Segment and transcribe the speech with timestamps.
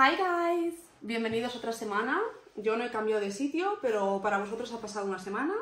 [0.00, 2.20] Hi guys, bienvenidos otra semana.
[2.54, 5.54] Yo no he cambiado de sitio, pero para vosotros ha pasado una semana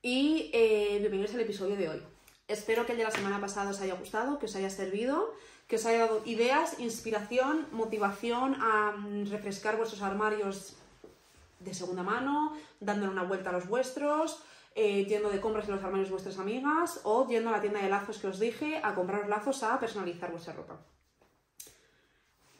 [0.00, 2.02] y eh, bienvenidos al episodio de hoy.
[2.46, 5.34] Espero que el de la semana pasada os haya gustado, que os haya servido,
[5.66, 10.76] que os haya dado ideas, inspiración, motivación a mm, refrescar vuestros armarios
[11.58, 14.40] de segunda mano, dándole una vuelta a los vuestros,
[14.76, 17.82] eh, yendo de compras en los armarios de vuestras amigas o yendo a la tienda
[17.82, 20.78] de lazos que os dije a comprar lazos a personalizar vuestra ropa.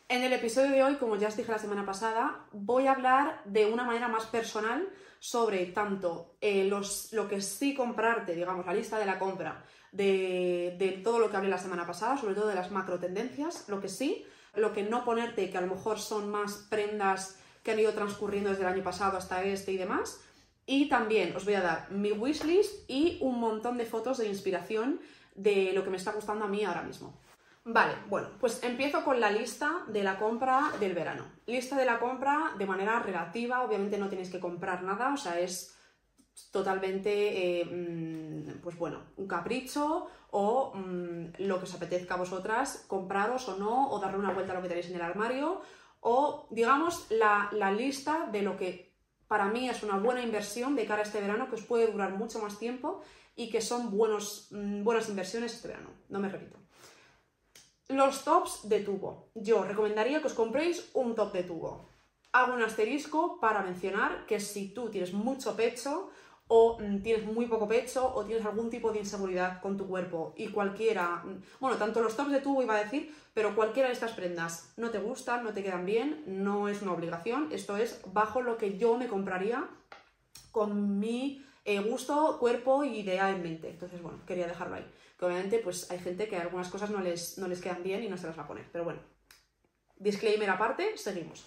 [0.07, 3.40] En el episodio de hoy, como ya os dije la semana pasada, voy a hablar
[3.46, 4.86] de una manera más personal
[5.18, 10.76] sobre tanto eh, los, lo que sí comprarte, digamos, la lista de la compra, de,
[10.79, 13.81] de todo lo que hablé la semana pasada, sobre todo de las macro tendencias, lo
[13.81, 17.81] que sí, lo que no ponerte, que a lo mejor son más prendas que han
[17.81, 20.21] ido transcurriendo desde el año pasado hasta este y demás.
[20.67, 25.00] Y también os voy a dar mi wishlist y un montón de fotos de inspiración
[25.34, 27.18] de lo que me está gustando a mí ahora mismo.
[27.67, 31.25] Vale, bueno, pues empiezo con la lista de la compra del verano.
[31.46, 35.41] Lista de la compra de manera relativa, obviamente no tenéis que comprar nada, o sea,
[35.41, 35.75] es
[36.51, 42.85] totalmente, eh, mm, pues bueno, un capricho o mm, lo que os apetezca a vosotras,
[42.87, 45.62] compraros o no, o darle una vuelta a lo que tenéis en el armario,
[46.01, 48.95] o digamos la, la lista de lo que
[49.27, 52.15] para mí es una buena inversión de cara a este verano que os puede durar
[52.15, 53.01] mucho más tiempo
[53.37, 56.64] y que son buenos, mm, buenas inversiones este verano, no me repito.
[57.89, 59.29] Los tops de tubo.
[59.35, 61.91] Yo recomendaría que os compréis un top de tubo.
[62.33, 66.09] Hago un asterisco para mencionar que si tú tienes mucho pecho
[66.49, 70.33] o mm, tienes muy poco pecho o tienes algún tipo de inseguridad con tu cuerpo
[70.35, 73.95] y cualquiera, mm, bueno, tanto los tops de tubo iba a decir, pero cualquiera de
[73.95, 78.01] estas prendas no te gustan, no te quedan bien, no es una obligación, esto es
[78.15, 79.69] bajo lo que yo me compraría
[80.53, 83.69] con mi eh, gusto, cuerpo y idea en mente.
[83.69, 84.87] Entonces, bueno, quería dejarlo ahí
[85.27, 88.17] obviamente pues hay gente que algunas cosas no les, no les quedan bien y no
[88.17, 88.67] se las va a poner.
[88.72, 89.00] Pero bueno,
[89.97, 91.44] disclaimer aparte, seguimos.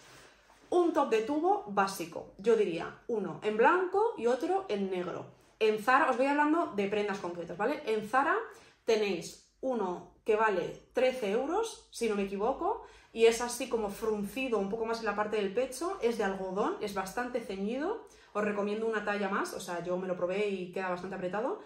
[0.69, 5.25] Un top de tubo básico, yo diría uno en blanco y otro en negro.
[5.59, 7.81] En Zara, os voy hablando de prendas concretas, ¿vale?
[7.85, 8.35] En Zara
[8.83, 14.59] tenéis uno que vale 13 euros, si no me equivoco, y es así como fruncido
[14.59, 18.43] un poco más en la parte del pecho, es de algodón, es bastante ceñido, os
[18.43, 21.61] recomiendo una talla más, o sea, yo me lo probé y queda bastante apretado,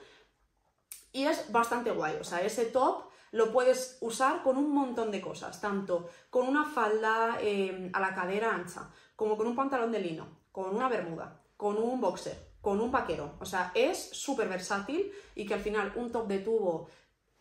[1.11, 5.21] y es bastante guay, o sea, ese top lo puedes usar con un montón de
[5.21, 9.99] cosas, tanto con una falda em, a la cadera ancha, como con un pantalón de
[9.99, 13.35] lino, con una bermuda, con un boxer, con un vaquero.
[13.39, 16.89] O sea, es súper versátil y que al final un top de tubo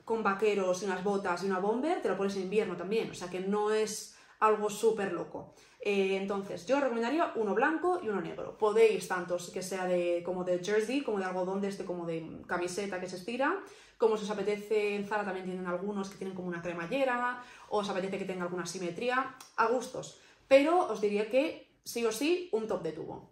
[0.05, 3.11] con vaqueros y unas botas y una bomber te lo pones en invierno también.
[3.11, 5.55] O sea, que no es algo súper loco.
[5.81, 8.59] Eh, entonces, yo recomendaría uno blanco y uno negro.
[8.59, 12.43] Podéis tanto que sea de, como de jersey, como de algodón de este, como de
[12.47, 13.63] camiseta que se estira,
[13.97, 17.79] como si os apetece, en Zara también tienen algunos que tienen como una cremallera, o
[17.79, 20.21] os apetece que tenga alguna simetría, a gustos.
[20.49, 23.31] Pero os diría que sí o sí un top de tubo.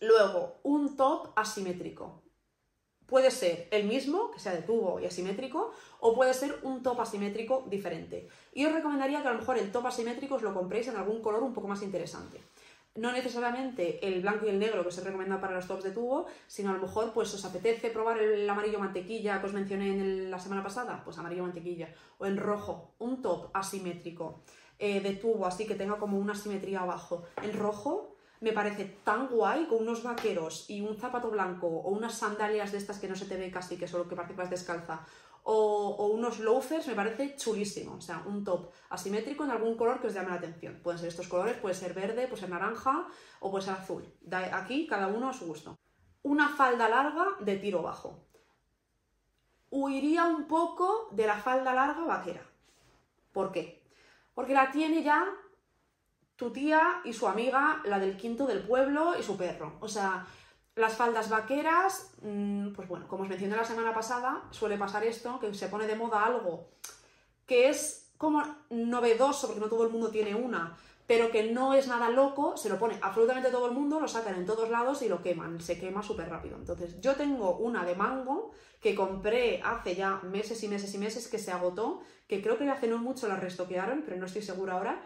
[0.00, 2.23] Luego, un top asimétrico.
[3.06, 7.00] Puede ser el mismo, que sea de tubo y asimétrico, o puede ser un top
[7.00, 8.28] asimétrico diferente.
[8.52, 11.20] Y os recomendaría que a lo mejor el top asimétrico os lo compréis en algún
[11.20, 12.40] color un poco más interesante.
[12.96, 15.90] No necesariamente el blanco y el negro que os he recomendado para los tops de
[15.90, 19.88] tubo, sino a lo mejor pues os apetece probar el amarillo mantequilla que os mencioné
[19.88, 21.88] en la semana pasada, pues amarillo mantequilla,
[22.18, 24.42] o en rojo, un top asimétrico
[24.78, 27.24] eh, de tubo, así que tenga como una simetría abajo.
[27.42, 32.18] En rojo me parece tan guay con unos vaqueros y un zapato blanco o unas
[32.18, 35.04] sandalias de estas que no se te ve casi, que solo que parece descalza,
[35.44, 37.96] o, unos loafers, me parece chulísimo.
[37.96, 40.80] O sea, un top asimétrico en algún color que os llame la atención.
[40.82, 43.06] Pueden ser estos colores, puede ser verde, puede ser naranja
[43.40, 44.04] o puede ser azul.
[44.52, 45.78] aquí cada uno a su gusto.
[46.22, 48.24] Una falda larga de tiro bajo.
[49.70, 52.42] Huiría un poco de la falda larga vaquera.
[53.32, 53.82] ¿Por qué?
[54.34, 55.26] Porque la tiene ya
[56.36, 59.76] tu tía y su amiga, la del quinto del pueblo y su perro.
[59.80, 60.26] O sea,
[60.76, 65.38] las faldas vaqueras, mm, pues bueno, como os mencioné la semana pasada, suele pasar esto,
[65.38, 66.68] que se pone de moda algo
[67.46, 71.88] que es como novedoso, porque no todo el mundo tiene una, pero que no es
[71.88, 75.08] nada loco, se lo pone absolutamente todo el mundo, lo sacan en todos lados y
[75.08, 76.56] lo queman, se quema súper rápido.
[76.56, 81.28] Entonces, yo tengo una de mango que compré hace ya meses y meses y meses
[81.28, 84.74] que se agotó, que creo que hace no mucho la restoquearon, pero no estoy segura
[84.74, 85.02] ahora,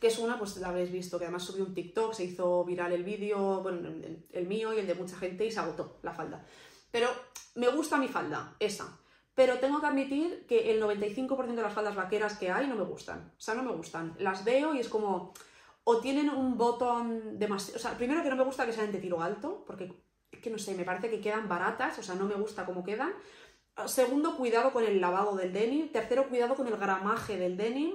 [0.00, 2.92] que es una, pues la habréis visto, que además subió un TikTok, se hizo viral
[2.92, 3.88] el vídeo, bueno,
[4.32, 6.44] el, mío y el de mucha gente y se agotó la falda.
[6.90, 7.08] Pero
[7.54, 8.98] me gusta mi falda, esa.
[9.34, 12.84] Pero tengo que admitir que el 95% de las faldas vaqueras que hay no me
[12.84, 13.32] gustan.
[13.36, 14.16] O sea, no me gustan.
[14.18, 15.34] Las veo y es como,
[15.84, 17.78] o tienen un botón demasiado...
[17.78, 19.92] O sea, primero que no me gusta que sean de tiro alto, porque
[20.32, 22.82] es que no sé, me parece que quedan baratas, o sea, no me gusta cómo
[22.82, 23.12] quedan.
[23.86, 25.92] Segundo, cuidado con el lavado del denim.
[25.92, 27.94] Tercero, cuidado con el gramaje del denim.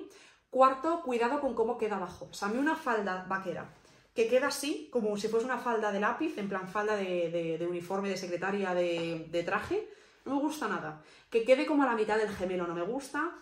[0.56, 2.30] Cuarto, cuidado con cómo queda abajo.
[2.32, 3.66] O sea, a mí una falda vaquera
[4.14, 8.08] que queda así, como si fuese una falda de lápiz, en plan falda de, uniforme
[8.08, 9.86] de secretaria de, traje,
[10.24, 11.02] no me gusta nada.
[11.30, 13.34] Que quede como a la mitad del gemelo, no me gusta.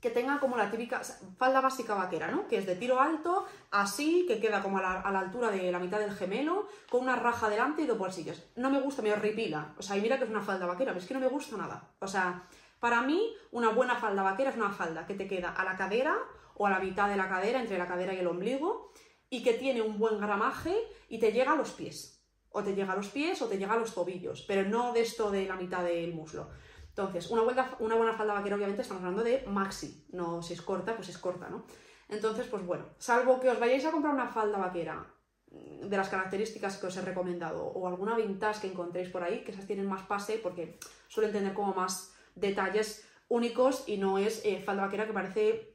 [0.00, 1.02] Que tenga como la típica
[1.36, 2.46] falda básica vaquera, ¿no?
[2.46, 5.98] Que es de tiro alto, así, que queda como a la, altura de la mitad
[5.98, 8.44] del gemelo, con una raja delante y dos bolsillos.
[8.54, 9.74] No me gusta, me horripila.
[9.76, 11.56] O sea, y mira que es una falda vaquera, pero es que no me gusta
[11.56, 11.82] nada.
[11.98, 12.44] O sea,
[12.80, 16.16] para mí, una buena falda vaquera es una falda que te queda a la cadera
[16.54, 18.92] o a la mitad de la cadera, entre la cadera y el ombligo,
[19.30, 20.74] y que tiene un buen gramaje
[21.08, 22.24] y te llega a los pies.
[22.50, 25.02] O te llega a los pies o te llega a los tobillos, pero no de
[25.02, 26.48] esto de la mitad del muslo.
[26.88, 27.42] Entonces, una,
[27.78, 31.18] una buena falda vaquera, obviamente, estamos hablando de maxi, no si es corta, pues es
[31.18, 31.64] corta, ¿no?
[32.08, 35.06] Entonces, pues bueno, salvo que os vayáis a comprar una falda vaquera
[35.50, 39.52] de las características que os he recomendado o alguna vintage que encontréis por ahí, que
[39.52, 40.78] esas tienen más pase porque
[41.08, 45.74] suelen tener como más detalles únicos y no es eh, falda vaquera que parece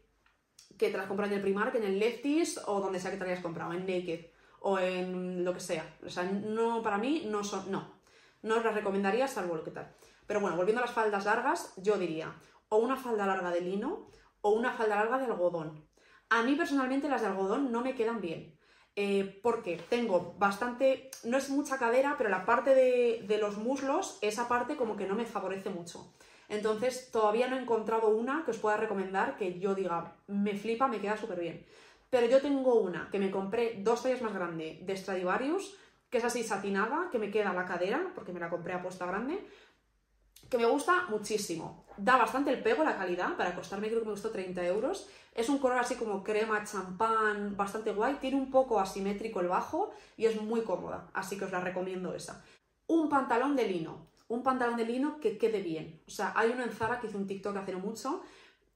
[0.78, 3.26] que te las compras en el Primark, en el Lefties o donde sea que te
[3.26, 4.26] hayas comprado, en Naked
[4.60, 5.98] o en lo que sea.
[6.06, 8.00] O sea, no, para mí no son, no,
[8.42, 9.94] no os las recomendaría salvo lo que tal.
[10.26, 12.36] Pero bueno, volviendo a las faldas largas, yo diría
[12.70, 14.08] o una falda larga de lino
[14.42, 15.88] o una falda larga de algodón.
[16.30, 18.58] A mí personalmente las de algodón no me quedan bien.
[18.96, 24.20] Eh, porque tengo bastante, no es mucha cadera, pero la parte de, de los muslos,
[24.22, 26.14] esa parte como que no me favorece mucho.
[26.50, 30.88] Entonces, todavía no he encontrado una que os pueda recomendar que yo diga, me flipa,
[30.88, 31.66] me queda súper bien.
[32.10, 35.76] Pero yo tengo una que me compré dos tallas más grande de Stradivarius,
[36.10, 39.06] que es así satinada, que me queda la cadera, porque me la compré a puesta
[39.06, 39.44] grande,
[40.48, 41.86] que me gusta muchísimo.
[41.98, 45.10] Da bastante el pego la calidad, para costarme creo que me costó 30 euros.
[45.34, 48.18] Es un color así como crema, champán, bastante guay.
[48.22, 52.14] Tiene un poco asimétrico el bajo y es muy cómoda, así que os la recomiendo
[52.14, 52.44] esa.
[52.86, 56.02] Un pantalón de lino un pantalón de lino que quede bien.
[56.08, 58.24] O sea, hay uno en Zara que hizo un TikTok hace no mucho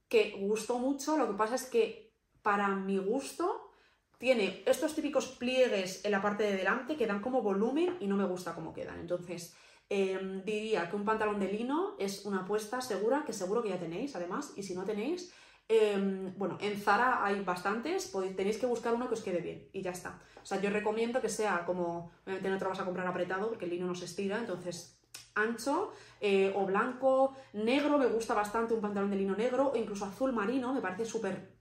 [0.09, 3.71] que gustó mucho, lo que pasa es que para mi gusto
[4.17, 8.15] tiene estos típicos pliegues en la parte de delante que dan como volumen y no
[8.15, 8.99] me gusta cómo quedan.
[8.99, 9.55] Entonces,
[9.89, 13.79] em, diría que un pantalón de lino es una apuesta segura, que seguro que ya
[13.79, 15.33] tenéis además, y si no tenéis,
[15.67, 19.81] em, bueno, en Zara hay bastantes, tenéis que buscar uno que os quede bien y
[19.81, 20.19] ya está.
[20.41, 23.49] O sea, yo recomiendo que sea como, obviamente no te lo vas a comprar apretado
[23.49, 24.96] porque el lino no se estira, entonces
[25.36, 30.06] ancho eh, o blanco, negro, me gusta bastante un pantalón de lino negro, o incluso
[30.06, 31.58] azul marino, me parece súper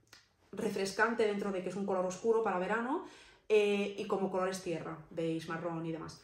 [0.51, 3.05] refrescante dentro de que es un color oscuro para verano,
[3.47, 6.23] eh, y como colores tierra, beige, marrón y demás.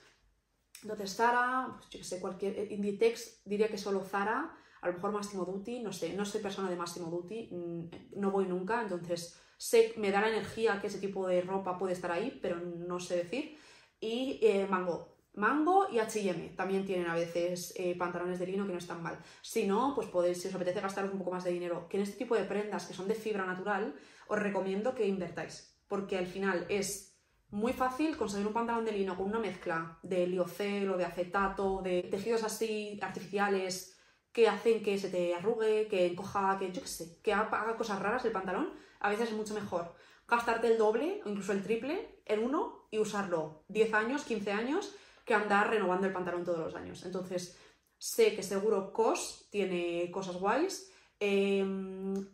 [0.82, 4.94] Entonces Zara, pues yo que sé, cualquier, eh, Inditex diría que solo Zara, a lo
[4.94, 8.82] mejor Massimo Dutti, no sé, no soy persona de Massimo Dutti, mm, no voy nunca,
[8.82, 12.58] entonces sé, me da la energía que ese tipo de ropa puede estar ahí, pero
[12.58, 13.58] no sé decir.
[14.02, 18.78] Y Mango, Mango y H&M también tienen a veces eh, pantalones de lino que no
[18.78, 19.18] están mal.
[19.42, 22.04] Si no, pues podéis, si os apetece gastaros un poco más de dinero, que en
[22.04, 23.96] este tipo de prendas que son de fibra natural,
[24.28, 27.18] os recomiendo que invertáis, porque al final es
[27.50, 31.82] muy fácil conseguir un pantalón de lino con una mezcla de liocel o de acetato,
[31.82, 34.00] de tejidos así artificiales
[34.32, 38.00] que hacen que se te arrugue, que encoja, que yo qué sé, que haga cosas
[38.00, 39.94] raras el pantalón, a veces es mucho mejor
[40.28, 44.96] gastarte el doble o incluso el triple en uno y usarlo 10 años, 15 años
[45.26, 47.06] que andar renovando el pantalón todos los años.
[47.06, 47.58] Entonces,
[47.98, 50.90] sé que seguro COS tiene cosas guays.
[51.20, 51.66] Eh,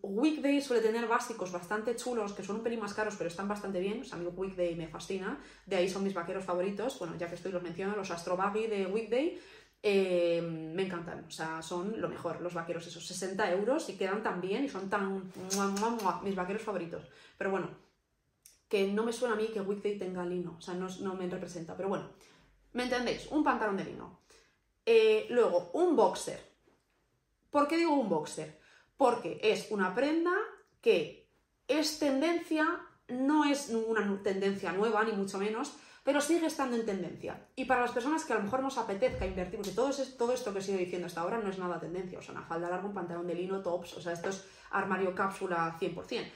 [0.02, 3.80] Weekday suele tener básicos bastante chulos, que son un pelín más caros, pero están bastante
[3.80, 4.02] bien.
[4.02, 5.40] O sea, a mí Weekday me fascina.
[5.66, 6.98] De ahí son mis vaqueros favoritos.
[6.98, 9.40] Bueno, ya que estoy los menciono, los Astro Baggy de Weekday.
[9.82, 14.22] Eh, me encantan, o sea, son lo mejor, los vaqueros, esos 60 euros y quedan
[14.22, 15.32] tan bien y son tan
[16.24, 17.08] mis vaqueros favoritos.
[17.38, 17.70] Pero bueno,
[18.68, 21.30] que no me suena a mí que Weekday tenga lino, o sea, no, no me
[21.30, 21.78] representa.
[21.78, 22.10] Pero bueno,
[22.74, 23.28] ¿Me entendéis?
[23.32, 24.22] Un pantalón de lino.
[24.86, 26.40] Eh, luego, un boxer.
[27.50, 28.60] ¿Por qué digo un boxer?
[28.98, 30.34] Porque es una prenda
[30.82, 31.30] que
[31.68, 35.74] es tendencia, no es una tendencia nueva, ni mucho menos,
[36.04, 37.48] pero sigue estando en tendencia.
[37.56, 40.54] Y para las personas que a lo mejor nos apetezca invertir, porque todo, todo esto
[40.54, 42.88] que he sido diciendo hasta ahora no es nada tendencia, o sea, una falda larga,
[42.88, 46.32] un pantalón de lino, tops, o sea, esto es armario cápsula 100%.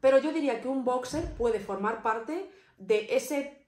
[0.00, 3.61] Pero yo diría que un boxer puede formar parte de ese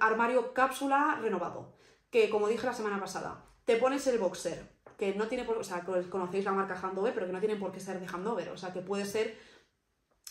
[0.00, 1.74] Armario cápsula renovado.
[2.10, 4.68] Que como dije la semana pasada, te pones el boxer,
[4.98, 7.72] que no tiene por o sea, conocéis la marca Handover, pero que no tiene por
[7.72, 9.36] qué ser de Handover, o sea, que puede ser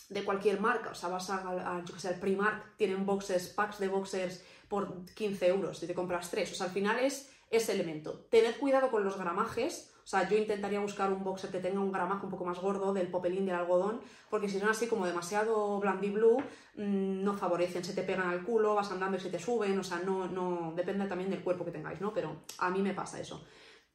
[0.09, 3.87] de cualquier marca, o sea, vas a, que sé, al Primark, tienen boxes, packs de
[3.87, 8.25] boxers por 15 euros y te compras tres, o sea, al final es ese elemento.
[8.29, 11.91] Tened cuidado con los gramajes, o sea, yo intentaría buscar un boxer que tenga un
[11.91, 15.79] gramaje un poco más gordo del popelín del algodón, porque si son así como demasiado
[15.79, 16.37] blandy blue,
[16.75, 19.83] mm, no favorecen, se te pegan al culo, vas andando y se te suben, o
[19.83, 22.13] sea, no, no, depende también del cuerpo que tengáis, ¿no?
[22.13, 23.45] Pero a mí me pasa eso.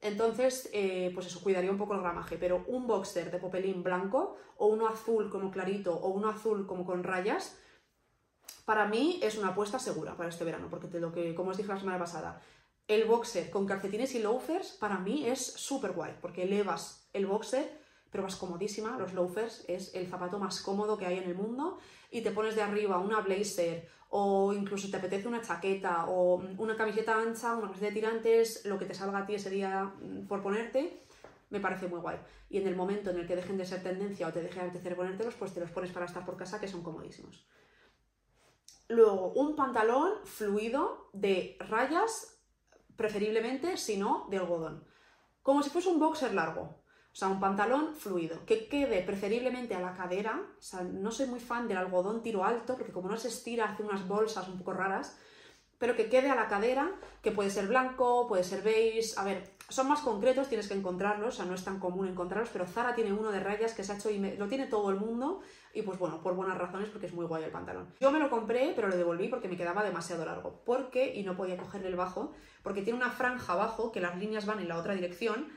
[0.01, 4.37] Entonces, eh, pues eso, cuidaría un poco el gramaje, pero un boxer de popelín blanco
[4.57, 7.59] o uno azul como clarito o uno azul como con rayas,
[8.65, 11.73] para mí es una apuesta segura para este verano, porque te que, como os dije
[11.73, 12.41] la semana pasada,
[12.89, 17.79] el boxer con calcetines y loafers para mí es súper guay, porque elevas el boxer,
[18.11, 21.79] pero vas comodísima, los loafers es el zapato más cómodo que hay en el mundo,
[22.11, 26.77] y te pones de arriba una blazer o incluso te apetece una chaqueta o una
[26.77, 30.27] camiseta ancha, una camiseta de tirantes, lo que te salga a ti ese día mm,
[30.27, 31.05] por ponerte,
[31.51, 32.19] me parece muy guay.
[32.49, 34.67] Y en el momento en el que dejen de ser tendencia o te deje de
[34.67, 37.47] apetecer ponértelos, pues te los pones para estar por casa, que son comodísimos.
[38.89, 42.38] Luego, un pantalón fluido de rayas,
[42.99, 44.85] preferiblemente, si no, de algodón.
[45.41, 46.63] Como si fuese un boxer largo.
[47.13, 50.43] O sea, un pantalón fluido, que quede preferiblemente a la cadera.
[50.59, 53.71] O sea, no soy muy fan del algodón tiro alto, porque como no se estira,
[53.71, 55.17] hace unas bolsas un poco raras.
[55.79, 56.91] Pero que quede a la cadera,
[57.23, 59.13] que puede ser blanco, puede ser beige.
[59.17, 62.51] A ver, son más concretos, tienes que encontrarlos, o sea, no es tan común encontrarlos,
[62.53, 64.97] pero Zara tiene uno de rayas que se ha hecho y lo tiene todo el
[64.97, 65.41] mundo.
[65.73, 67.95] Y pues bueno, por buenas razones, porque es muy guay el pantalón.
[68.01, 70.65] Yo me lo compré, pero lo devolví porque me quedaba demasiado largo.
[70.65, 71.15] ¿Por qué?
[71.15, 72.33] Y no podía cogerle el bajo,
[72.63, 75.49] porque tiene una franja abajo que las líneas van en la otra dirección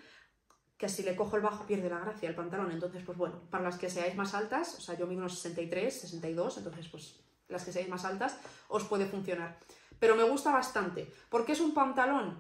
[0.82, 2.72] que si le cojo el bajo pierde la gracia el pantalón.
[2.72, 6.02] Entonces, pues bueno, para las que seáis más altas, o sea, yo mido unos 63,
[6.02, 9.60] 62, entonces pues las que seáis más altas, os puede funcionar.
[10.02, 12.40] Pero me gusta bastante, porque es un pantalón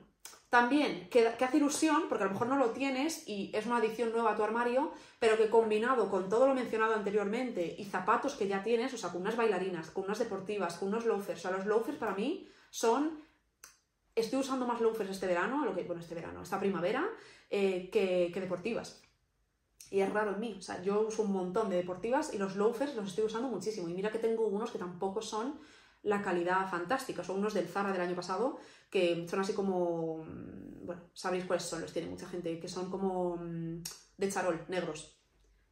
[0.49, 4.11] también que, hace ilusión, porque a lo mejor no lo tienes y es una adición
[4.11, 8.47] nueva a tu armario, pero que combinado con todo lo mencionado anteriormente y zapatos que
[8.47, 11.57] ya tienes, o sea, con unas bailarinas, con unas deportivas, con unos loafers, o sea,
[11.57, 13.21] los loafers para mí son
[14.15, 17.07] estoy usando más loafers este verano, lo que, bueno, este verano, esta primavera,
[17.51, 19.03] eh, que, deportivas.
[19.91, 22.55] Y es raro en mí, o sea, yo uso un montón de deportivas y los
[22.55, 23.87] loafers los estoy usando muchísimo.
[23.87, 25.59] Y mira que tengo unos que tampoco son
[26.03, 30.85] la calidad fantástica, son unos del Zara del año pasado que son así como, mm,
[30.85, 33.83] bueno, sabéis cuáles son, los tiene mucha gente, que son como mm,
[34.17, 35.17] de charol, negros.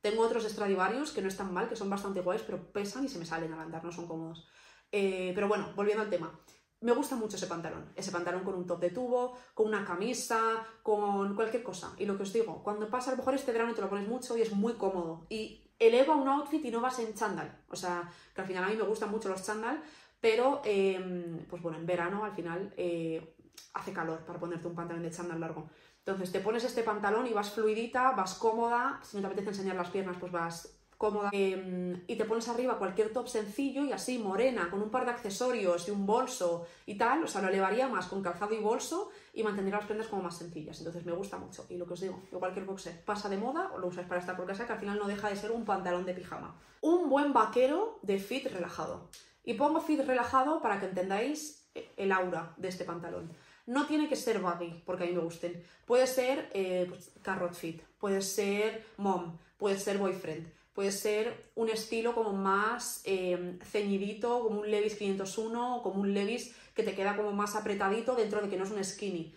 [0.02, 3.20] Tengo otros Stradivarius que no están mal, que son bastante guays, pero pesan y se
[3.20, 4.48] me salen al andar, no son cómodos.
[4.92, 6.40] Eh, pero bueno, volviendo al tema
[6.82, 10.66] me gusta mucho ese pantalón, ese pantalón con un top de tubo, con una camisa,
[10.82, 11.94] con cualquier cosa.
[11.98, 14.08] Y lo que os digo, cuando pasa a lo mejor este verano te lo pones
[14.08, 15.26] mucho y es muy cómodo.
[15.30, 17.64] Y eleva un outfit y no vas en chándal.
[17.70, 19.84] O sea, que al final a mí me gustan mucho los chándal,
[20.20, 23.36] pero em, pues bueno, en verano al final eh,
[23.74, 25.70] hace calor para ponerte un pantalón de chándal largo.
[26.00, 29.76] Entonces te pones este pantalón y vas fluidita, vas cómoda, si no te apetece enseñar
[29.76, 34.20] las piernas, pues vas cómoda em, y te pones arriba cualquier top sencillo y así
[34.20, 37.88] morena, con un par de accesorios y un bolso y tal, o sea, lo elevaría
[37.88, 40.78] más con calzado y bolso y mantendría las prendas como más sencillas.
[40.80, 41.66] Entonces me gusta mucho.
[41.70, 44.20] Y lo que os digo, que cualquier boxer pasa de moda o lo usáis para
[44.20, 46.60] estar por casa, que al final no deja de ser un pantalón de pijama.
[46.82, 49.10] Un buen vaquero de fit relajado.
[49.43, 53.31] Y pongo fit relajado para que entendáis el aura de este pantalón.
[53.65, 55.63] No tiene que ser baggy, porque a mí me gusten.
[55.86, 61.67] Puede ser eh, pues, carrot fit, puede ser mom, puede ser boyfriend puede ser un
[61.67, 67.17] estilo como más em, ceñidito, como un Levis 501, como un Levis que te queda
[67.17, 69.36] como más apretadito dentro de que no es un skinny.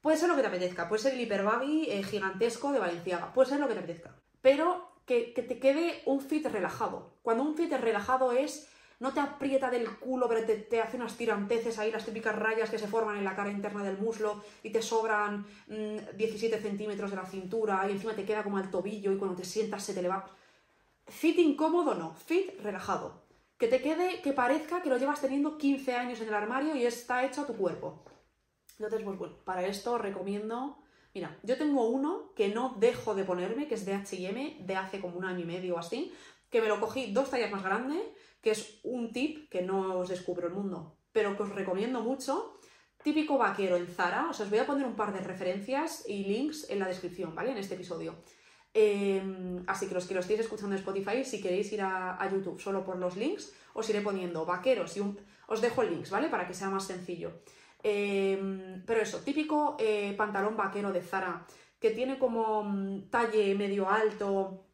[0.00, 3.50] Puede ser lo que te apetezca, puede ser el hiperbaggy eh, gigantesco de Valenciaga, puede
[3.50, 4.16] ser lo que te apetezca.
[4.42, 7.12] Pero que, que, te quede un fit relajado.
[7.22, 8.68] Cuando un fit relajado es,
[9.00, 12.70] no te aprieta del culo, pero te, te, hace unas tiranteces ahí, las típicas rayas
[12.70, 17.10] que se forman en la cara interna del muslo y te sobran 17 mm, centímetros
[17.10, 19.94] de la cintura y encima te queda como al tobillo y cuando te sientas se
[19.94, 20.30] te levanta
[21.10, 23.24] Fit incómodo no, fit relajado.
[23.58, 26.86] Que te quede, que parezca que lo llevas teniendo 15 años en el armario y
[26.86, 28.04] está hecho a tu cuerpo.
[28.78, 30.78] Entonces, pues bueno, para esto recomiendo...
[31.12, 35.00] Mira, yo tengo uno que no dejo de ponerme, que es de H&M, de hace
[35.00, 36.14] como un año y medio o así,
[36.48, 38.00] que me lo cogí dos tallas más grande,
[38.40, 42.58] que es un tip que no os descubro el mundo, pero que os recomiendo mucho.
[43.02, 46.24] Típico vaquero en Zara, o sea, os voy a poner un par de referencias y
[46.24, 47.52] links en la descripción, ¿vale?
[47.52, 48.22] En este episodio.
[48.72, 52.60] Em, así que los que lo estéis escuchando en Spotify, si queréis ir a, YouTube
[52.60, 55.18] solo por los links, os iré poniendo vaqueros y un...
[55.48, 56.28] os dejo links, ¿vale?
[56.28, 57.40] Para que sea más sencillo.
[57.82, 61.46] Em, pero eso, típico eh, pantalón vaquero de Zara,
[61.80, 64.66] que tiene como mm, talle medio alto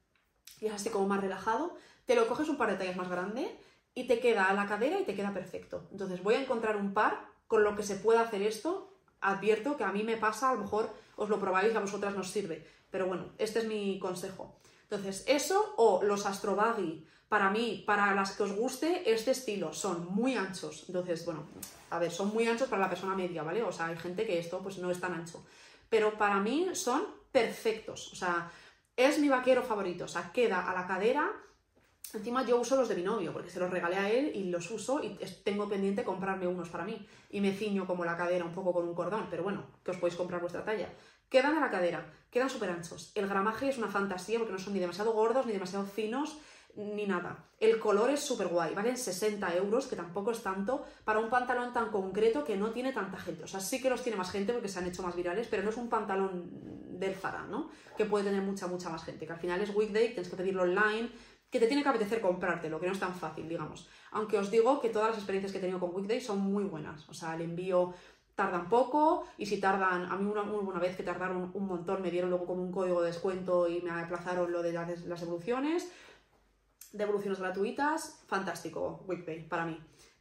[0.61, 3.57] y es así como más relajado, te lo coges un par de tallas más grande
[3.95, 5.87] y te queda a la cadera y te queda perfecto.
[5.93, 8.93] Entonces voy a encontrar un par con lo que se pueda hacer esto.
[9.21, 12.31] Advierto que a mí me pasa, a lo mejor os lo probáis a vosotras nos
[12.31, 14.59] sirve pero bueno, este es mi consejo.
[14.85, 16.57] Entonces, eso o los Astro
[17.29, 20.85] para mí, para las que os guste este estilo, son muy anchos.
[20.87, 21.47] Entonces, bueno,
[21.91, 23.63] a ver, son muy anchos para la persona media, ¿vale?
[23.63, 25.45] O sea, hay gente que esto pues no es tan ancho.
[25.91, 28.13] Pero para mí son perfectos.
[28.13, 28.51] O sea,
[28.97, 30.05] es mi vaquero favorito.
[30.05, 31.31] O sea, queda a la cadera.
[32.15, 34.71] Encima yo uso los de mi novio, porque se los regalé a él y los
[34.71, 37.07] uso y tengo pendiente comprarme unos para mí.
[37.31, 39.97] Y me ciño como la cadera un poco con un cordón, pero bueno, que os
[39.97, 40.89] podéis comprar vuestra talla
[41.29, 43.11] Quedan a la cadera, quedan súper anchos.
[43.15, 46.39] El gramaje es una fantasía porque no son ni demasiado gordos ni demasiado finos
[46.77, 47.45] ni nada.
[47.59, 51.73] El color es súper guay, valen 60 euros, que tampoco es tanto, para un pantalón
[51.73, 53.45] tan concreto que no tiene tanta gente.
[53.45, 55.63] O sea, sí que los tiene más gente porque se han hecho más virales, pero
[55.63, 56.51] no es un pantalón
[56.99, 57.71] del Zara, ¿no?
[57.97, 59.27] Que puede tener mucha, mucha más gente.
[59.27, 61.11] Que al final es weekday, tienes que pedirlo online,
[61.57, 63.89] que te tiene que apetecer comprártelo, que no es tan fácil, digamos.
[64.11, 67.09] Aunque os digo que todas las experiencias que he tenido con weekday son muy buenas.
[67.09, 67.95] O sea, el envío
[68.35, 72.11] tardan poco y si tardan, a mí una, una vez que tardaron un montón me
[72.11, 75.91] dieron luego como un código de descuento y me aplazaron lo de las, las evoluciones
[76.93, 79.79] devoluciones gratuitas, fantástico, Weekday, para mí.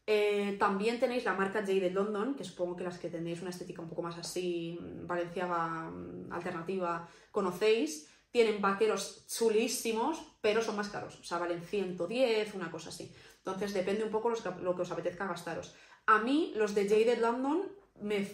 [0.08, 3.82] Eh, también tenéis la marca Jaded London, que supongo que las que tenéis una estética
[3.82, 8.12] un poco más así, mm, valenciaga, mm, alternativa, conocéis.
[8.36, 11.18] Tienen vaqueros chulísimos, pero son más caros.
[11.22, 13.10] O sea, valen 110, una cosa así.
[13.38, 15.74] Entonces depende un poco lo que os apetezca gastaros.
[16.06, 17.62] A mí los de Jaded London
[18.02, 18.26] me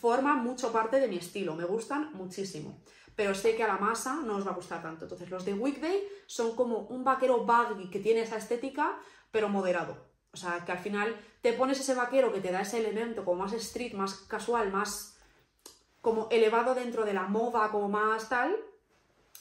[0.00, 2.82] forman mucho parte de mi estilo, me gustan muchísimo
[3.14, 5.06] pero sé que a la masa no os va a gustar tanto.
[5.06, 8.98] Entonces, los de Weekday son como un vaquero baggy que tiene esa estética,
[9.30, 9.96] pero moderado.
[10.34, 13.44] O sea, que al final te pones ese vaquero que te da ese elemento como
[13.44, 15.16] más street, más casual, más
[16.02, 18.54] como elevado dentro de la moda, como más tal,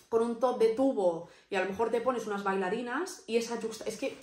[0.09, 3.59] con un top de tubo y a lo mejor te pones unas bailarinas y esa
[3.61, 3.85] juxta...
[3.85, 4.17] Es que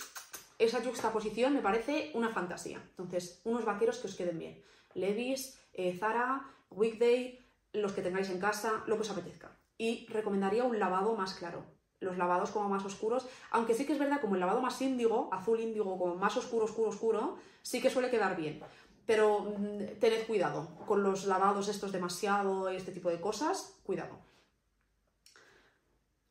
[0.59, 2.81] esa juxtaposición me parece una fantasía.
[2.91, 4.63] Entonces, unos vaqueros que os queden bien.
[4.93, 7.39] Levis, eh, Zara, Weekday,
[7.73, 9.51] los que tengáis en casa, lo que os apetezca.
[9.77, 11.65] Y recomendaría un lavado más claro.
[11.99, 15.29] Los lavados como más oscuros, aunque sí que es verdad, como el lavado más índigo,
[15.31, 18.61] azul índigo, como más oscuro, oscuro, oscuro, sí que suele quedar bien.
[19.05, 24.19] Pero mm, tened cuidado con los lavados estos demasiado y este tipo de cosas, cuidado.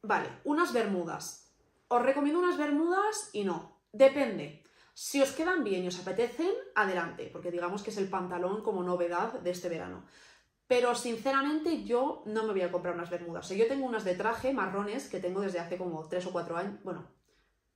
[0.03, 1.55] Vale, unas bermudas.
[1.87, 3.79] Os recomiendo unas bermudas y no.
[3.93, 4.65] Depende.
[4.95, 8.83] Si os quedan bien y os apetecen, adelante, porque digamos que es el pantalón como
[8.83, 10.05] novedad de este verano.
[10.67, 13.49] Pero sinceramente yo no me voy a comprar unas bermudas.
[13.51, 16.57] O yo tengo unas de traje marrones que tengo desde hace como 3 o 4
[16.57, 17.07] años, bueno,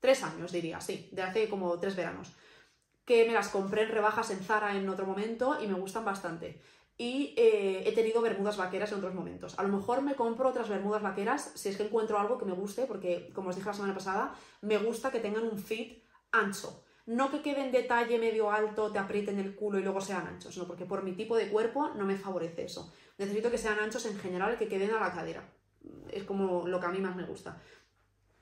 [0.01, 2.33] 3 años diría, sí, de hace como 3 veranos.
[3.05, 6.61] Que me las compré en rebajas en Zara en otro momento y me gustan bastante.
[6.99, 9.59] Y eh, he tenido bermudas vaqueras en otros momentos.
[9.59, 12.55] A lo mejor me compro otras bermudas vaqueras si es que encuentro algo que me
[12.55, 16.83] guste, porque como os dije la semana pasada, me gusta que tengan un fit ancho.
[17.05, 20.67] No que queden detalle medio alto, te aprieten el culo y luego sean anchos, no,
[20.67, 22.93] porque por mi tipo de cuerpo no me favorece eso.
[23.19, 25.49] Necesito que sean anchos en general, que queden a la cadera.
[26.11, 27.63] Es como lo que a mí más me gusta.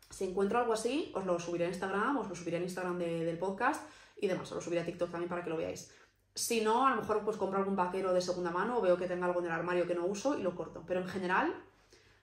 [0.08, 3.36] Si encuentro algo así, os lo subiré a Instagram, os lo subiré al Instagram del
[3.36, 3.82] podcast
[4.16, 5.92] y demás, os lo subiré a TikTok también para que lo veáis.
[6.34, 9.06] Si no, a lo mejor pues compro algún vaquero de segunda mano o veo que
[9.06, 10.82] tenga algo en el armario que no uso y lo corto.
[10.86, 11.54] Pero en general,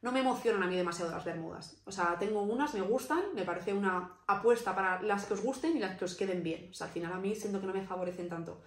[0.01, 1.77] no me emocionan a mí demasiado las bermudas.
[1.85, 5.77] O sea, tengo unas, me gustan, me parece una apuesta para las que os gusten
[5.77, 6.69] y las que os queden bien.
[6.71, 8.61] O sea, al final a mí siento que no me favorecen tanto.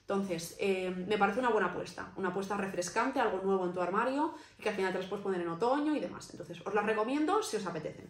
[0.00, 4.34] Entonces, eh, me parece una buena apuesta, una apuesta refrescante, algo nuevo en tu armario
[4.58, 6.30] y que al final te las puedes poner en otoño y demás.
[6.30, 8.08] Entonces, os las recomiendo si os apetecen.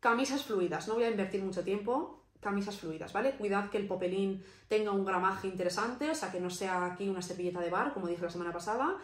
[0.00, 2.21] Camisas fluidas, no voy a invertir mucho tiempo.
[2.42, 3.36] Camisas fluidas, ¿vale?
[3.36, 7.22] Cuidad que el popelín tenga un gramaje interesante, o sea, que no sea aquí una
[7.22, 8.96] servilleta de bar, como dije la semana pasada,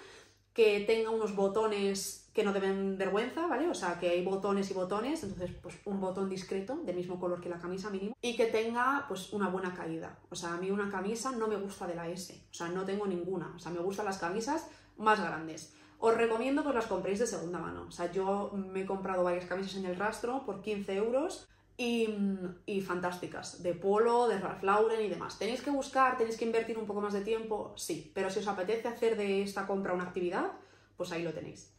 [0.53, 3.69] que tenga unos botones que no deben vergüenza, ¿vale?
[3.69, 7.41] O sea, que hay botones y botones, entonces pues un botón discreto, del mismo color
[7.41, 10.19] que la camisa mínimo, y que tenga pues una buena caída.
[10.31, 12.85] O sea, a mí una camisa no me gusta de la S, o sea, no
[12.85, 15.75] tengo ninguna, o sea, me gustan las camisas más grandes.
[16.01, 19.23] Os recomiendo que os las compréis de segunda mano, o sea, yo me he comprado
[19.23, 21.49] varias camisas en el rastro por 15 euros
[21.81, 25.39] y, fantásticas, de Polo, de Ralph Lauren y demás.
[25.39, 27.73] ¿Tenéis que buscar, tenéis que invertir un poco más de tiempo?
[27.77, 30.51] Sí, pero si os apetece hacer de esta compra una actividad,
[30.97, 31.73] pues ahí lo tenéis.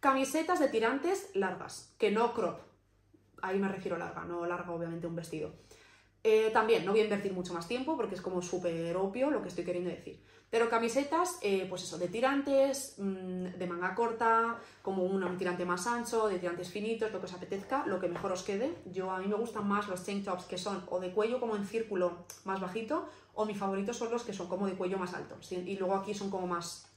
[0.00, 2.58] Camisetas de tirantes largas, que no crop.
[3.40, 5.52] Ahí me refiero larga, no larga obviamente un vestido.
[6.24, 9.42] Eh, también no voy a invertir mucho más tiempo porque es como súper obvio lo
[9.42, 10.20] que estoy queriendo decir.
[10.50, 15.86] Pero camisetas, eh, pues eso, de tirantes, mm, de manga corta, como un, tirante más
[15.86, 18.76] ancho, de tirantes finitos, lo que os apetezca, lo que mejor os quede.
[18.86, 21.54] Yo a mí me gustan más los tank tops que son o de cuello como
[21.54, 25.14] en círculo más bajito, o mis favoritos son los que son como de cuello más
[25.14, 25.36] alto.
[25.50, 26.90] Y luego aquí son como más,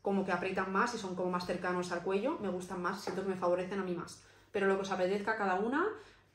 [0.00, 3.24] como que aprietan más y son como más cercanos al cuello, me gustan más, siento
[3.24, 4.22] que me favorecen a mí más.
[4.52, 5.84] Pero lo que os apetezca cada una,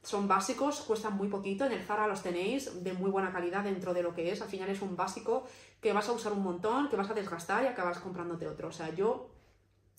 [0.01, 3.93] son básicos, cuestan muy poquito, en el Zara los tenéis de muy buena calidad dentro
[3.93, 5.45] de lo que es, al final es un básico
[5.81, 8.69] que vas a usar un montón, que vas a desgastar y acabas comprándote otro.
[8.69, 9.29] O sea, yo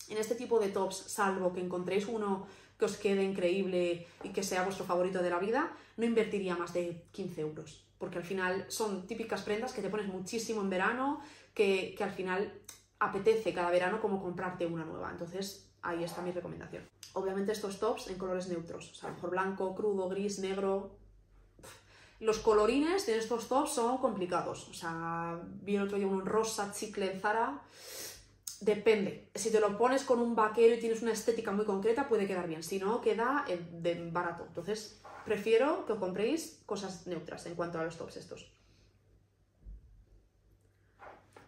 [0.09, 4.43] en este tipo de tops, salvo que encontréis uno que os quede increíble y que
[4.43, 8.65] sea vuestro favorito de la vida, no invertiría más de 15 euros, porque al final
[8.69, 11.21] son típicas prendas que te pones muchísimo en verano,
[11.53, 12.51] que, que al final
[12.99, 15.11] apetece cada verano como comprarte una nueva.
[15.11, 16.87] Entonces, ahí está mi recomendación.
[17.13, 20.97] Obviamente estos tops en colores neutros, o sea, a lo mejor blanco, crudo, gris, negro.
[22.19, 24.67] Los colorines de estos tops son complicados.
[24.69, 27.61] O sea, vi el otro día un rosa chicle en Zara.
[28.59, 29.29] Depende.
[29.33, 32.47] Si te lo pones con un vaquero y tienes una estética muy concreta, puede quedar
[32.47, 32.61] bien.
[32.61, 34.45] Si no, queda eh, de barato.
[34.47, 38.51] Entonces, prefiero que compréis cosas neutras en cuanto a los tops estos.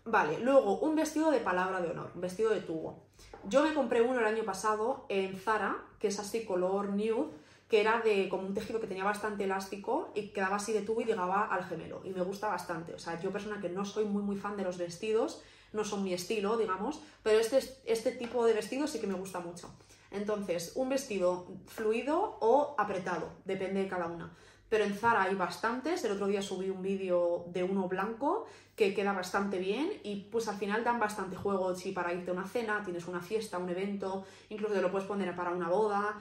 [0.05, 3.03] Vale, luego un vestido de palabra de honor, un vestido de tubo.
[3.47, 7.29] Yo me compré uno el año pasado en Zara, que es así color nude,
[7.69, 11.01] que era de como un tejido que tenía bastante elástico y quedaba así de tubo
[11.01, 12.01] y llegaba al gemelo.
[12.03, 12.93] Y me gusta bastante.
[12.93, 16.03] O sea, yo persona que no soy muy muy fan de los vestidos, no son
[16.03, 19.73] mi estilo, digamos, pero este, este tipo de vestido sí que me gusta mucho.
[20.11, 24.35] Entonces, un vestido fluido o apretado, depende de cada una
[24.69, 26.03] pero en Zara hay bastantes.
[26.03, 28.45] El otro día subí un vídeo de uno blanco
[28.75, 32.33] que queda bastante bien y pues al final dan bastante juego si para irte a
[32.33, 36.19] una cena, tienes una fiesta, un evento, incluso te lo puedes poner para una boda,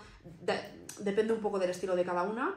[0.99, 2.55] depende un poco del estilo de cada una.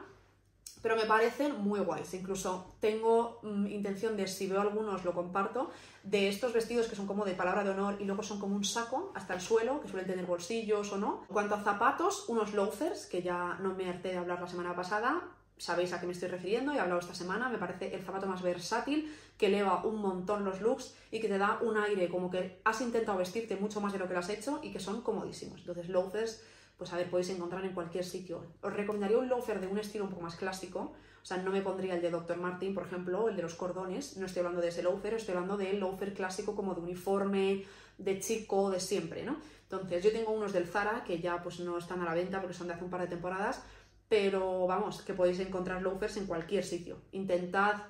[0.82, 2.14] Pero me parecen muy guays.
[2.14, 5.70] Incluso tengo mm, intención de, si veo algunos, lo comparto,
[6.04, 8.62] de estos vestidos que son como de palabra de honor y luego son como un
[8.62, 11.22] saco hasta el suelo, que suelen tener bolsillos o no.
[11.28, 14.76] En cuanto a zapatos, unos loafers, que ya no me harté de hablar la semana
[14.76, 15.22] pasada,
[15.58, 18.42] sabéis a qué me estoy refiriendo, he hablado esta semana, me parece el zapato más
[18.42, 22.60] versátil, que eleva un montón los looks y que te da un aire como que
[22.64, 25.60] has intentado vestirte mucho más de lo que lo has hecho y que son comodísimos.
[25.60, 26.42] Entonces, loafers,
[26.76, 28.44] pues a ver, podéis encontrar en cualquier sitio.
[28.62, 31.60] Os recomendaría un loafer de un estilo un poco más clásico, o sea, no me
[31.60, 32.36] pondría el de Dr.
[32.36, 35.56] Martin, por ejemplo, el de los cordones, no estoy hablando de ese loafer, estoy hablando
[35.56, 37.64] del loafer clásico como de uniforme,
[37.98, 39.36] de chico, de siempre, ¿no?
[39.62, 42.54] Entonces, yo tengo unos del Zara que ya pues no están a la venta porque
[42.54, 43.64] son de hace un par de temporadas,
[44.08, 46.98] pero vamos, que podéis encontrar loafers en cualquier sitio.
[47.12, 47.82] Intentad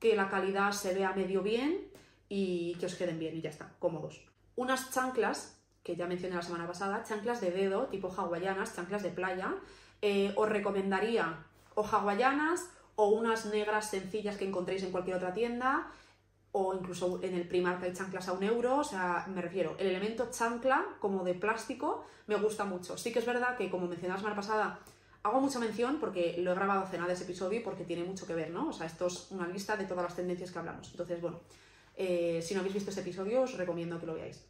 [0.00, 1.88] que la calidad se vea medio bien
[2.28, 4.24] y que os queden bien y ya está, cómodos.
[4.56, 9.10] Unas chanclas, que ya mencioné la semana pasada, chanclas de dedo tipo hawaianas, chanclas de
[9.10, 9.54] playa,
[10.00, 11.44] eh, os recomendaría
[11.74, 15.90] o hawaianas o unas negras sencillas que encontréis en cualquier otra tienda
[16.52, 19.86] o incluso en el Primark hay chanclas a un euro, o sea, me refiero, el
[19.86, 22.98] elemento chancla como de plástico me gusta mucho.
[22.98, 24.78] Sí que es verdad que, como mencioné la semana pasada,
[25.24, 28.34] Hago mucha mención porque lo he grabado hace nada ese episodio porque tiene mucho que
[28.34, 28.68] ver, ¿no?
[28.68, 30.88] O sea, esto es una lista de todas las tendencias que hablamos.
[30.90, 31.40] Entonces, bueno,
[31.96, 34.44] eh, si no habéis visto ese episodio, os recomiendo que lo veáis.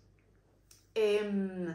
[0.95, 1.75] Em,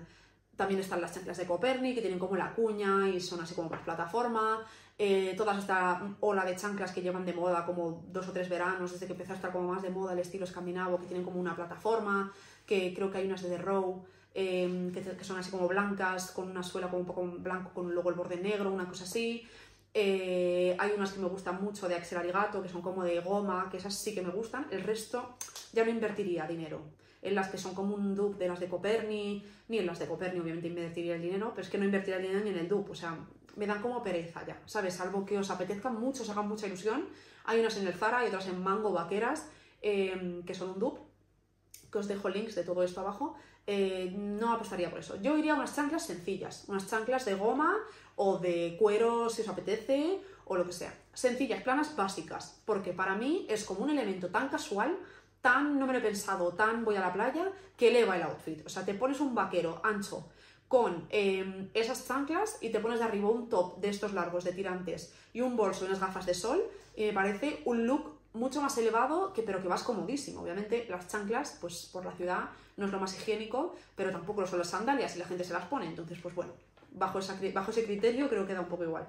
[0.55, 3.69] también están las chanclas de Copernic, que tienen como la cuña y son así como
[3.69, 4.65] para plataforma.
[4.97, 8.91] Eh, todas esta ola de chanclas que llevan de moda como dos o tres veranos,
[8.91, 11.39] desde que empezó a estar como más de moda el estilo escandinavo, que tienen como
[11.39, 12.33] una plataforma,
[12.65, 14.03] que creo que hay unas de The Row,
[14.39, 18.11] Em, que, son así como blancas, con una suela como un poco blanco, con luego
[18.11, 19.47] el borde negro, una cosa así.
[19.95, 23.67] Eh, hay unas que me gustan mucho de Axel Arigato, que son como de goma,
[23.71, 24.67] que esas sí que me gustan.
[24.69, 25.37] El resto
[25.73, 26.81] ya no invertiría dinero.
[27.23, 30.05] En las que son como un dupe de las de Coperni, ni en las de
[30.05, 32.67] Coperni obviamente invertiría el dinero, pero es que no invertiría el dinero ni en el
[32.67, 32.91] dupe.
[32.91, 33.17] O sea,
[33.55, 34.93] me dan como pereza ya, ¿sabes?
[34.93, 37.07] Salvo que os apetezcan mucho, os hagan mucha ilusión.
[37.45, 39.49] Hay unas en el Zara y otras en Mango Vaqueras,
[39.81, 41.01] em, que son un dupe,
[41.91, 43.35] que os dejo links de todo esto abajo.
[43.69, 45.21] Eh, no apostaría por eso.
[45.21, 47.75] Yo iría a unas chanclas sencillas, unas chanclas de goma
[48.15, 50.93] o de cuero si os apetece o lo que sea.
[51.13, 54.97] Sencillas, planas, básicas, porque para mí es como un elemento tan casual,
[55.41, 58.65] tan no me lo he pensado, tan voy a la playa, que eleva el outfit.
[58.65, 60.29] O sea, te pones un vaquero ancho
[60.69, 64.53] con em, esas chanclas y te pones de arriba un top de estos largos de
[64.53, 66.63] tirantes y un bolso y unas gafas de sol
[66.95, 70.41] y me parece un look mucho más elevado, que, pero que vas comodísimo.
[70.41, 74.47] Obviamente las chanclas, pues por la ciudad no es lo más higiénico, pero tampoco lo
[74.47, 75.87] son las sandalias y la gente se las pone.
[75.87, 76.53] Entonces, pues bueno,
[76.91, 77.19] bajo,
[77.53, 79.07] bajo ese criterio creo que da un poco igual.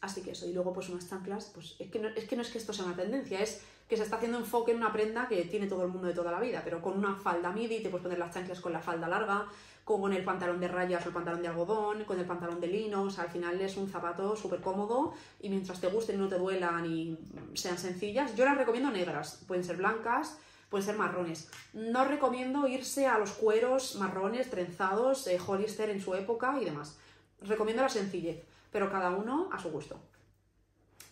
[0.00, 2.50] Así que eso, y luego pues unas chanclas, pues es que, es que no es
[2.50, 5.44] que esto sea una tendencia, es que se está haciendo enfoque en una prenda que
[5.44, 8.02] tiene todo el mundo de toda la vida, pero con una falda midi te puedes
[8.02, 9.46] poner las chanclas con la falda larga,
[9.84, 13.06] con el pantalón de rayas o el pantalón de algodón, con el pantalón de lino,
[13.14, 16.86] al final es un zapato súper cómodo y mientras te gusten y no te duelan
[16.86, 17.18] y
[17.52, 20.38] sean sencillas, yo las recomiendo negras, pueden ser blancas,
[20.70, 21.50] pueden ser marrones.
[21.74, 26.98] No recomiendo irse a los cueros marrones, trenzados, eh, Hollister en su época y demás.
[27.42, 30.00] Recomiendo la sencillez, pero cada uno a su gusto.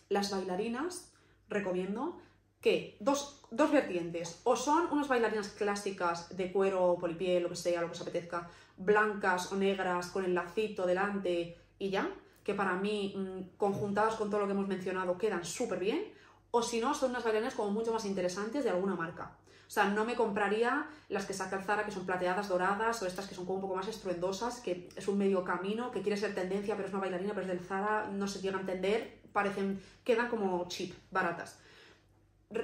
[0.09, 1.11] Las bailarinas,
[1.47, 2.19] recomiendo
[2.61, 7.81] que dos, dos, vertientes, o son unas bailarinas clásicas de cuero, polipiel, lo que sea,
[7.81, 12.09] lo que os apetezca, blancas o negras con el lacito delante y ya,
[12.43, 16.13] que para mí, mm, conjuntadas con todo lo que hemos mencionado, quedan súper bien,
[16.51, 19.37] o si no, son unas bailarinas como mucho más interesantes de alguna marca.
[19.71, 23.05] O sea, no me compraría las que saca el Zara, que son plateadas, doradas, o
[23.05, 26.17] estas que son como un poco más estruendosas, que es un medio camino, que quiere
[26.17, 29.21] ser tendencia, pero es una bailarina, pero es del Zara, no se llega a entender,
[29.31, 31.60] parecen, quedan como cheap, baratas.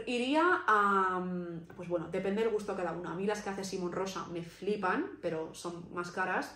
[0.05, 1.23] Iría a.
[1.75, 3.09] Pues bueno, depende del gusto de cada uno.
[3.09, 6.55] A mí las que hace Simon Rosa me flipan, pero son más caras.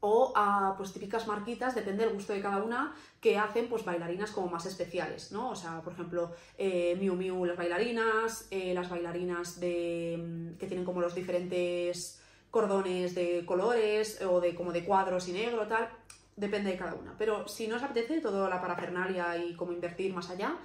[0.00, 4.30] o a pues típicas marquitas, depende del gusto de cada una, que hacen pues bailarinas
[4.30, 5.50] como más especiales, ¿no?
[5.50, 10.66] O sea, por ejemplo, eh, Miu Miu las bailarinas, eh, las bailarinas de, mm, que
[10.68, 15.88] tienen como los diferentes cordones de colores o de como de cuadros y negro, tal,
[16.36, 17.14] depende de cada una.
[17.18, 20.56] Pero si no os apetece toda la parafernalia y cómo invertir más allá,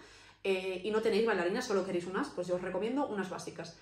[0.43, 3.77] eh, y no tenéis bailarinas, solo queréis unas, pues yo os recomiendo unas básicas.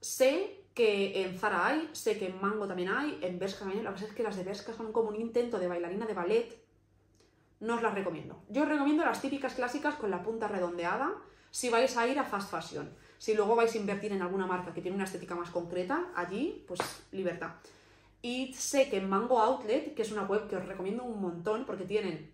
[0.00, 3.90] Sé que en Zara hay, sé que en Mango también hay, en Bershka también, la
[3.90, 6.66] verdad es que las de Bershka son como un intento de bailarina de ballet,
[7.60, 8.42] no os las recomiendo.
[8.50, 11.14] Yo os recomiendo las típicas clásicas con la punta redondeada,
[11.50, 12.94] si vais a ir a fast fashion.
[13.18, 16.64] Si luego vais a invertir en alguna marca que tiene una estética más concreta, allí,
[16.68, 16.80] pues
[17.12, 17.52] libertad.
[18.20, 21.64] Y sé que en Mango Outlet, que es una web que os recomiendo un montón
[21.64, 22.30] porque tienen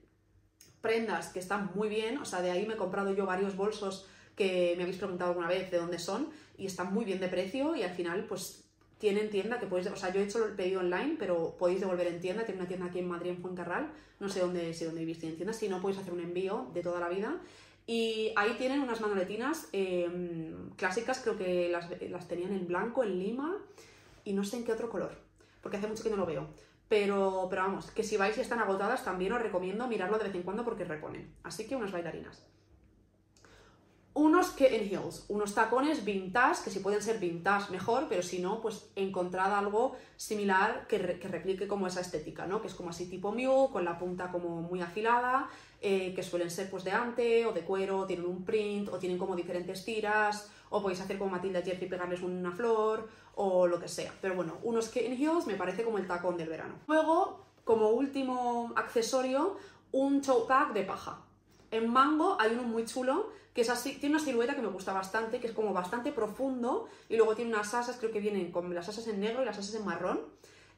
[0.83, 4.07] prendas que están muy bien, o sea, de ahí me he comprado yo varios bolsos
[4.37, 7.75] que me habéis preguntado alguna vez de dónde son y están muy bien de precio
[7.77, 8.65] y al final pues
[8.99, 12.07] tienen tienda que podéis, o sea, yo he hecho el pedido online, pero podéis devolver
[12.07, 13.91] en tienda, tiene una tienda aquí en Madrid, en Fuencarral,
[14.21, 16.83] no sé dónde, sé dónde vivís, tienen tienda, si no podéis hacer un envío de
[16.83, 17.41] toda la vida.
[17.85, 23.19] Y ahí tienen unas manoletinas em, clásicas, creo que las, las tenían en blanco, en
[23.19, 23.57] lima,
[24.25, 25.19] y no sé en qué otro color,
[25.63, 26.47] porque hace mucho que no lo veo.
[26.93, 30.35] Pero, pero vamos, que si vais y están agotadas, también os recomiendo mirarlo de vez
[30.35, 31.35] en cuando porque reponen.
[31.43, 32.45] Así que unas bailarinas.
[34.13, 38.61] Unos Kitten Heels, unos tacones vintage, que si pueden ser vintage mejor, pero si no,
[38.61, 42.61] pues encontrad algo similar que, replique como esa estética, ¿no?
[42.61, 45.49] Que es como así tipo Mew, con la punta como muy afilada,
[45.81, 49.17] eh, que suelen ser pues de ante o de cuero, tienen un print o tienen
[49.17, 53.79] como diferentes tiras, o podéis hacer como Matilda Jersey y pegarles una flor, o lo
[53.79, 54.13] que sea.
[54.21, 56.75] Pero bueno, unos Kitten Heels me parece como el tacón del verano.
[56.89, 59.57] Luego, como último accesorio,
[59.93, 61.21] un tote bag de paja.
[61.71, 64.95] En mango hay uno muy chulo que es así, tiene una silueta que me gusta
[64.95, 68.75] bastante, que es como bastante profundo y luego tiene unas asas, creo que vienen con
[68.75, 70.21] las asas en negro y las asas en marrón.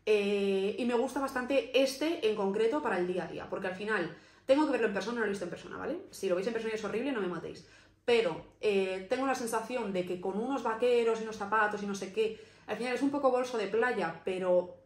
[0.06, 3.76] Eh, y me gusta bastante este en concreto para el día a día, porque al
[3.76, 6.00] final tengo que verlo en persona, no lo he visto en persona, ¿vale?
[6.10, 7.64] Si lo veis en persona y es horrible, no me matéis.
[8.04, 11.94] Pero eh, tengo la sensación de que con unos vaqueros y unos zapatos y no
[11.94, 14.76] sé qué, al final es un poco bolso de playa, pero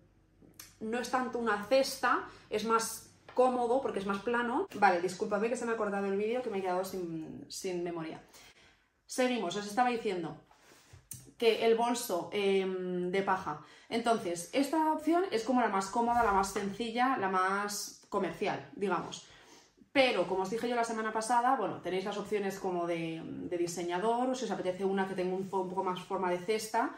[0.80, 4.66] no es tanto una cesta, es más cómodo porque es más plano.
[4.74, 8.22] Vale, discúlpame que se me ha cortado el vídeo que me he quedado sin, memoria.
[9.06, 10.36] Seguimos, os estaba diciendo
[11.36, 13.60] que el bolso em, de paja.
[13.88, 19.26] Entonces, esta opción es como la más cómoda, la más sencilla, la más comercial, digamos.
[19.92, 23.22] Pero, como os dije yo la semana pasada, bueno, tenéis las opciones como de,
[23.58, 26.94] diseñador, o si os apetece una que tenga un poco más forma de cesta,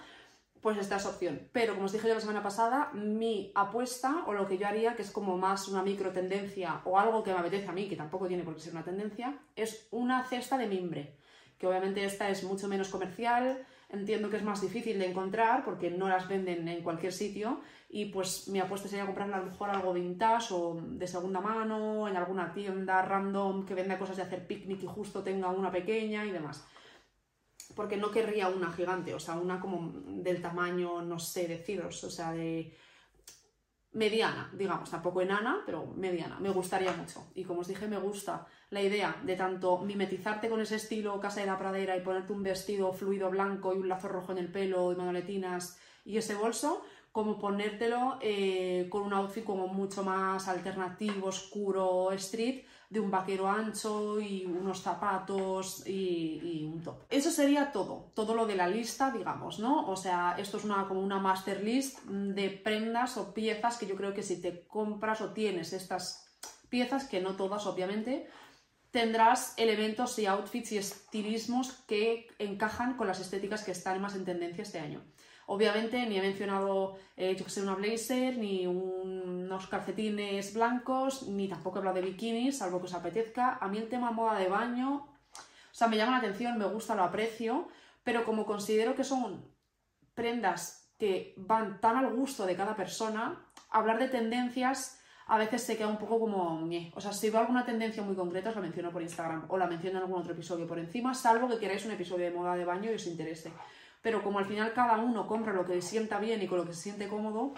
[0.61, 1.49] pues esta es opción.
[1.53, 4.95] Pero como os dije yo la semana pasada, mi apuesta o lo que yo haría,
[4.95, 7.97] que es como más una micro tendencia o algo que me apetece a mí, que
[7.97, 11.17] tampoco tiene por qué ser una tendencia, es una cesta de mimbre,
[11.59, 15.91] que obviamente esta es mucho menos comercial, entiendo que es más difícil de encontrar porque
[15.91, 17.61] no las venden en cualquier sitio
[17.93, 22.07] y pues mi apuesta sería comprar a lo mejor algo vintage o de segunda mano,
[22.07, 26.25] en alguna tienda random que venda cosas de hacer picnic y justo tenga una pequeña
[26.25, 26.65] y demás.
[27.75, 32.11] Porque no querría una gigante, o sea, una como del tamaño, no sé deciros, o
[32.11, 32.73] sea, de
[33.93, 37.27] mediana, digamos, tampoco enana, pero mediana, me gustaría mucho.
[37.35, 41.41] Y como os dije, me gusta la idea de tanto mimetizarte con ese estilo Casa
[41.41, 44.53] de la Pradera y ponerte un vestido fluido blanco y un lazo rojo en el
[44.53, 50.47] pelo y manoletinas y ese bolso, como ponértelo eh, con un outfit como mucho más
[50.47, 57.05] alternativo, oscuro, street, de un vaquero ancho y unos zapatos y, un top.
[57.09, 59.89] Eso sería todo, todo lo de la lista, digamos, ¿no?
[59.89, 63.97] O sea, esto es una, como una master list de prendas o piezas que yo
[63.97, 66.37] creo que si te compras o tienes estas
[66.69, 68.29] piezas, que no todas obviamente,
[68.91, 74.25] tendrás elementos y outfits y estilismos que encajan con las estéticas que están más en
[74.25, 75.01] tendencia este año.
[75.53, 81.49] Obviamente ni he mencionado, eh, yo que sé, una blazer, ni unos calcetines blancos, ni
[81.49, 83.59] tampoco he hablado de bikinis, salvo que os apetezca.
[83.61, 86.95] A mí el tema moda de baño, o sea, me llama la atención, me gusta,
[86.95, 87.67] lo aprecio,
[88.05, 89.45] pero como considero que son
[90.15, 95.77] prendas que van tan al gusto de cada persona, hablar de tendencias a veces se
[95.77, 96.65] queda un poco como...
[96.95, 99.67] O sea, si veo alguna tendencia muy concreta, os la menciono por Instagram o la
[99.67, 102.65] menciono en algún otro episodio por encima, salvo que queráis un episodio de moda de
[102.65, 103.53] baño y os interese
[104.03, 106.73] pero como al final cada uno compra lo que sienta bien y con lo que
[106.73, 107.53] se siente cómodo,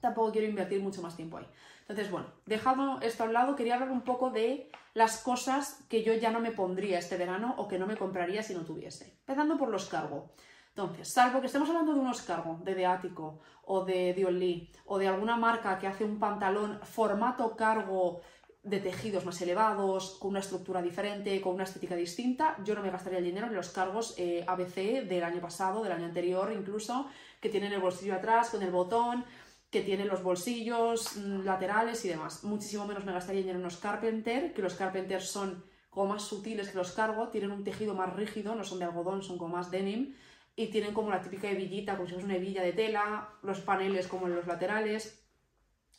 [0.00, 1.46] tampoco quiero invertir mucho más tiempo ahí.
[1.80, 6.02] Entonces, bueno, dejado esto a un lado, quería hablar un poco de las cosas que
[6.02, 9.18] yo ya no me pondría este verano o que no me compraría si no tuviese.
[9.20, 10.30] Empezando por los cargo.
[10.68, 14.98] Entonces, salvo que estemos hablando de unos cargo, de Deático o de Dion Lee o
[14.98, 18.22] de alguna marca que hace un pantalón formato cargo
[18.64, 22.90] de tejidos más elevados, con una estructura diferente, con una estética distinta, yo no me
[22.90, 27.06] gastaría el dinero en los cargos eh, ABC del año pasado, del año anterior incluso,
[27.40, 29.24] que tienen el bolsillo atrás con el botón,
[29.70, 32.42] que tiene los bolsillos mm, laterales y demás.
[32.42, 36.70] Muchísimo menos me gastaría dinero en unos Carpenter, que los Carpenter son como más sutiles
[36.70, 39.70] que los cargo, tienen un tejido más rígido, no son de algodón, son como más
[39.70, 40.14] denim,
[40.56, 44.08] y tienen como la típica hebillita, como si fuese una hebilla de tela, los paneles
[44.08, 45.23] como en los laterales.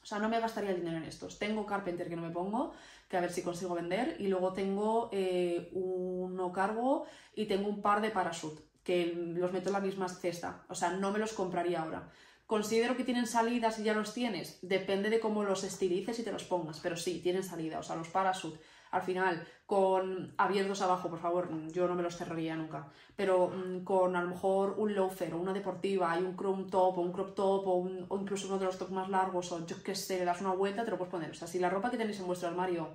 [0.05, 1.39] O sea, no me gastaría el dinero en estos.
[1.39, 2.73] Tengo Carpenter que no me pongo,
[3.09, 7.81] que a ver si consigo vender, y luego tengo eh, uno cargo y tengo un
[7.81, 10.63] par de parachute, que los meto en la misma cesta.
[10.69, 12.11] O sea, no me los compraría ahora.
[12.45, 14.59] Considero que tienen salidas y ya los tienes.
[14.61, 17.79] Depende de cómo los estilices y te los pongas, pero sí, tienen salida.
[17.79, 18.59] O sea, los parachute
[18.95, 23.83] al final con abiertos abajo, por favor, yo no me los cerraría nunca, pero mm,
[23.83, 27.11] con a lo mejor un loafer o una deportiva y un crop top o un
[27.11, 30.25] crop top o, incluso uno de los tops más largos o yo qué sé, le
[30.25, 31.31] das una vuelta, te lo puedes poner.
[31.31, 32.87] O sea, si la ropa que tenéis en vuestro armario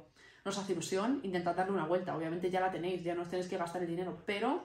[0.42, 2.16] nos hace ilusión, intentad darle una vuelta.
[2.16, 4.64] Obviamente ya la tenéis, ya no os tenéis que gastar el dinero, pero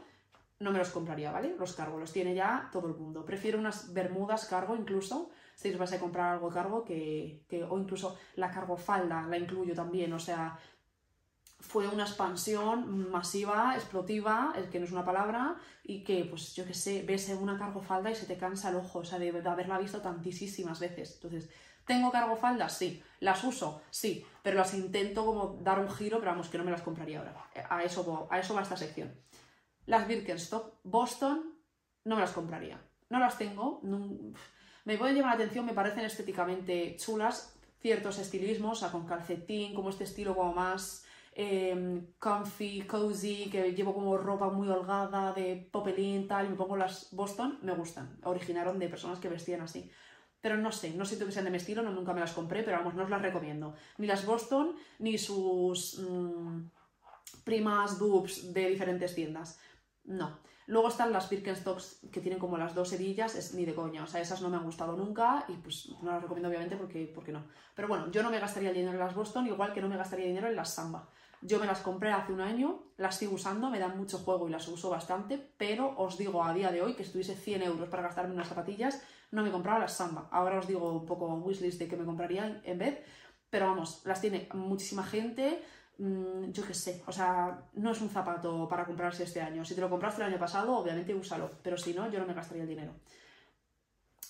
[0.59, 1.53] no me los compraría, ¿vale?
[1.59, 3.25] Los cargo, los tiene ya todo el mundo.
[3.25, 7.77] Prefiero unas bermudas cargo incluso, si os vais a comprar algo cargo, que, que, o
[7.77, 10.57] incluso la cargo falda, la incluyo también, o sea,
[11.67, 16.73] fue una expansión masiva, explotiva, que no es una palabra, y que, pues yo qué
[16.73, 20.01] sé, ves una cargofalda y se te cansa el ojo, o sea, de, haberla visto
[20.01, 21.15] tantísimas veces.
[21.15, 21.49] Entonces,
[21.85, 22.77] ¿tengo cargofaldas?
[22.77, 23.03] Sí.
[23.19, 23.81] ¿Las uso?
[23.89, 24.25] Sí.
[24.43, 27.49] Pero las intento como dar un giro, pero vamos, que no me las compraría ahora.
[27.69, 29.13] A eso, a eso va esta sección.
[29.85, 31.55] Las Birkenstock Boston
[32.03, 32.79] no me las compraría.
[33.09, 33.81] No las tengo.
[34.85, 39.75] me pueden llamar la atención, me parecen estéticamente chulas, ciertos estilismos, o sea, con calcetín,
[39.75, 41.04] como este estilo como más
[41.37, 46.77] Em, comfy, cozy, que llevo como ropa muy holgada, de popelín, tal, y me pongo
[46.77, 48.17] las Boston, me gustan.
[48.23, 49.91] Originaron de personas que vestían así.
[50.39, 52.63] Pero no sé, no siento que sean de mi estilo, no, nunca me las compré,
[52.63, 53.75] pero vamos, no os las recomiendo.
[53.97, 56.69] Ni las Boston, ni sus mm,
[57.43, 59.59] primas dupes de diferentes tiendas.
[60.05, 60.39] No.
[60.67, 64.07] Luego están las Birkenstocks que tienen como las dos hebillas, es ni de coña, o
[64.07, 67.31] sea, esas no me han gustado nunca y pues no las recomiendo obviamente porque, porque
[67.31, 67.45] no.
[67.75, 69.97] Pero bueno, yo no me gastaría el dinero en las Boston, igual que no me
[69.97, 71.07] gastaría dinero en las Samba.
[71.41, 74.51] Yo me las compré hace un año, las sigo usando, me dan mucho juego y
[74.51, 78.03] las uso bastante, pero os digo a día de hoy que estuviese 100 euros para
[78.03, 80.27] gastarme unas zapatillas, no me compraba las Samba.
[80.31, 83.03] Ahora os digo un poco wishlist de que me compraría en vez,
[83.49, 85.61] pero vamos, las tiene muchísima gente,
[85.97, 89.63] mm, yo qué sé, o sea, no es un zapato para comprarse este año.
[89.65, 92.33] Si te lo compraste el año pasado, obviamente úsalo, pero si no, yo no me
[92.33, 92.93] gastaría el dinero.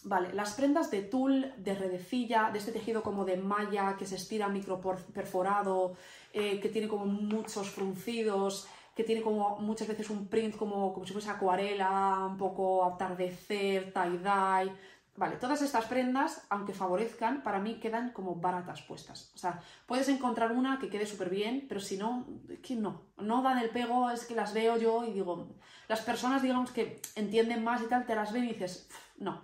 [0.07, 4.17] Vale, las prendas de tul, de redecilla, de este tejido como de malla que se
[4.17, 5.95] estira micro perforado,
[6.31, 11.07] eh, que tiene como muchos fruncidos, que tiene como muchas veces un print como, como
[11.07, 14.71] si fuese acuarela, un poco atardecer, tie-dye.
[15.17, 19.31] Vale, todas estas prendas, aunque favorezcan, para mí quedan como baratas puestas.
[19.33, 22.27] O sea, puedes encontrar una que quede súper bien, pero si no,
[22.61, 25.47] que no, no dan el pego, es que las veo yo y digo,
[25.87, 28.87] las personas, digamos, que entienden más y tal, te las ven y dices,
[29.17, 29.41] no.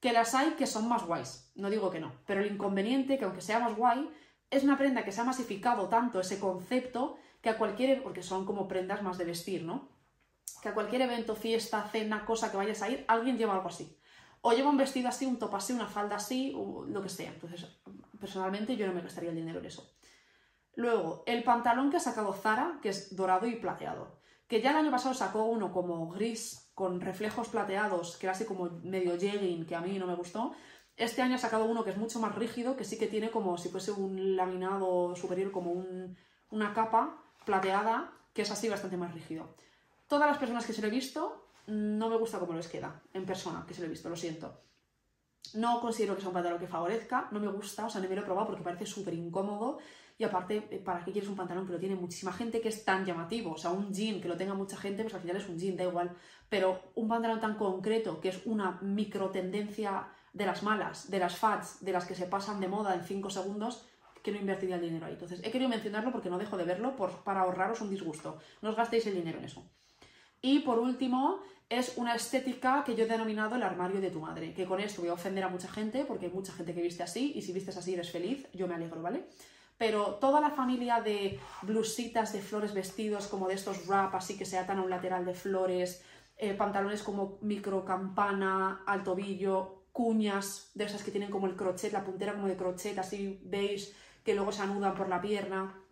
[0.00, 3.24] Que las hay que son más guays, no digo que no, pero el inconveniente, que
[3.24, 4.10] aunque sea más guay,
[4.50, 8.44] es una prenda que se ha masificado tanto ese concepto que a cualquier, porque son
[8.44, 9.88] como prendas más de vestir, ¿no?
[10.62, 13.98] Que a cualquier evento, fiesta, cena, cosa que vayas a ir, alguien lleva algo así.
[14.40, 17.30] O lleva un vestido así, un top así, una falda así, o lo que sea.
[17.30, 17.66] Entonces,
[18.20, 19.92] personalmente yo no me gastaría el dinero en eso.
[20.74, 24.20] Luego, el pantalón que ha sacado Zara, que es dorado y plateado.
[24.46, 28.44] Que ya el año pasado sacó uno como gris con reflejos plateados, que era así
[28.44, 30.52] como medio jegging, que a mí no me gustó.
[30.98, 33.56] Este año ha sacado uno que es mucho más rígido, que sí que tiene como
[33.56, 35.72] si fuese un laminado superior, como
[36.50, 39.54] una capa plateada, que es así bastante más rígido.
[40.06, 43.24] Todas las personas que se lo he visto, no me gusta cómo les queda en
[43.24, 44.60] persona, que se lo he visto, lo siento.
[45.54, 48.16] No considero que sea un pantalón que favorezca, no me gusta, o sea, no me
[48.16, 49.78] lo he probado porque parece súper incómodo
[50.18, 52.84] y aparte, eh, ¿para qué quieres un pantalón que lo tiene muchísima gente que es
[52.84, 53.52] tan llamativo?
[53.52, 55.76] O sea, un jean que lo tenga mucha gente, pues al final es un jean,
[55.76, 56.16] da igual.
[56.48, 61.36] Pero un pantalón tan concreto, que es una micro tendencia de las malas, de las
[61.36, 63.86] fads, de las que se pasan de moda en 5 segundos,
[64.22, 65.12] que no invertiría el dinero ahí.
[65.12, 68.38] Entonces, he querido mencionarlo porque no dejo de verlo por, para ahorraros un disgusto.
[68.62, 69.64] No os gastéis el dinero en eso.
[70.40, 74.54] Y por último, es una estética que yo he denominado el armario de tu madre.
[74.54, 77.02] Que con esto voy a ofender a mucha gente, porque hay mucha gente que viste
[77.02, 79.26] así, y si vistes así eres feliz, yo me alegro, ¿vale?
[79.78, 84.44] Pero toda la familia de blusitas de flores vestidos como de estos wrap así que
[84.44, 86.02] se atan a un lateral de flores,
[86.36, 91.92] eh, pantalones como micro campana, al tobillo, cuñas de esas que tienen como el crochet,
[91.92, 95.82] la puntera como de crochet, así veis que luego se anudan por la pierna.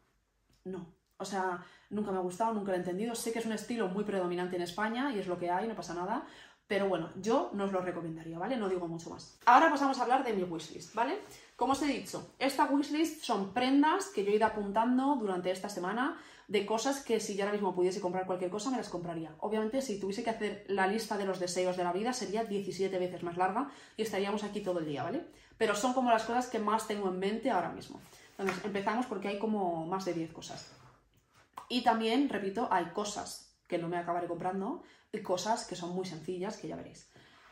[0.65, 3.15] No, o sea, nunca me ha gustado, nunca lo he entendido.
[3.15, 5.75] Sé que es un estilo muy predominante en España y es lo que hay, no
[5.75, 6.27] pasa nada.
[6.67, 8.57] Pero bueno, yo no os lo recomendaría, ¿vale?
[8.57, 9.39] No digo mucho más.
[9.45, 11.19] Ahora pasamos a hablar de mi wishlist, ¿vale?
[11.57, 15.69] Como os he dicho, esta wishlist son prendas que yo he ido apuntando durante esta
[15.69, 19.35] semana de cosas que si yo ahora mismo pudiese comprar cualquier cosa me las compraría.
[19.41, 22.99] Obviamente si tuviese que hacer la lista de los deseos de la vida sería 17
[22.99, 25.25] veces más larga y estaríamos aquí todo el día, ¿vale?
[25.59, 28.01] pero son como las cosas que más tengo en mente ahora mismo.
[28.37, 30.73] Entonces, empezamos porque hay como más de 10 cosas.
[31.69, 34.83] Y también, repito, hay cosas que no me acabaré comprando
[35.23, 37.09] cosas que son muy sencillas, que ya veréis.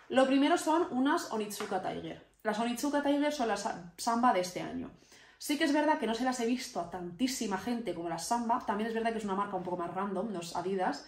[0.08, 2.26] Lo primero son unas Onitsuka Tiger.
[2.42, 4.90] Las Onitsuka Tiger son las Samba de este año.
[5.38, 8.26] Sí que es verdad que no se las he visto a tantísima gente como las
[8.26, 11.06] Samba, también es verdad que es una marca un poco más random, los Adidas,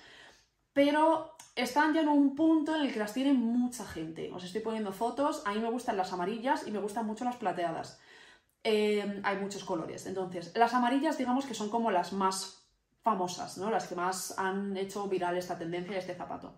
[0.73, 4.33] pero están ya en un punto en el que las tiene mucha gente.
[4.33, 7.37] Os estoy poniendo fotos, a mí me gustan las amarillas y me gustan mucho las
[7.37, 8.01] plateadas.
[8.65, 10.07] Eh, hay muchos colores.
[10.07, 12.64] Entonces, las amarillas digamos que son como las más
[13.05, 13.71] famosas, ¿no?
[13.71, 16.55] Las que más han hecho viral esta tendencia, este zapato.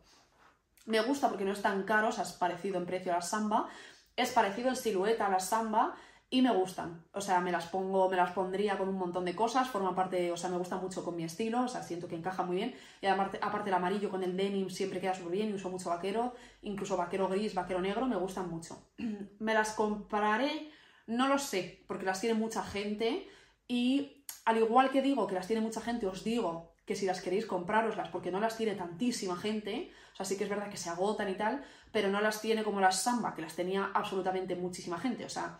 [0.86, 3.22] Me gusta porque no es tan caro, o sea, es parecido en precio a la
[3.22, 3.68] samba,
[4.14, 5.96] es parecido en silueta a la samba
[6.30, 7.04] y me gustan.
[7.12, 10.30] O sea, me las pongo, me las pondría con un montón de cosas, forma parte,
[10.30, 12.76] o sea, me gusta mucho con mi estilo, o sea, siento que encaja muy bien.
[13.00, 15.90] Y aparte, aparte el amarillo con el denim siempre queda súper bien, y uso mucho
[15.90, 16.32] vaquero,
[16.62, 18.92] incluso vaquero gris, vaquero negro, me gustan mucho.
[19.40, 20.70] me las compraré,
[21.08, 23.28] no lo sé, porque las tiene mucha gente
[23.66, 24.15] y
[24.46, 27.46] al igual que digo que las tiene mucha gente, os digo que si las queréis
[27.46, 30.88] compraroslas porque no las tiene tantísima gente, o sea, sí que es verdad que se
[30.88, 34.98] agotan y tal, pero no las tiene como las Samba, que las tenía absolutamente muchísima
[34.98, 35.58] gente, o sea,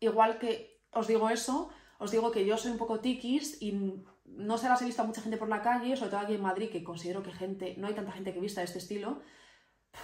[0.00, 4.58] igual que os digo eso, os digo que yo soy un poco tikis y no
[4.58, 6.70] se las he visto a mucha gente por la calle, sobre todo aquí en Madrid,
[6.70, 9.22] que considero que gente, no hay tanta gente que vista de este estilo,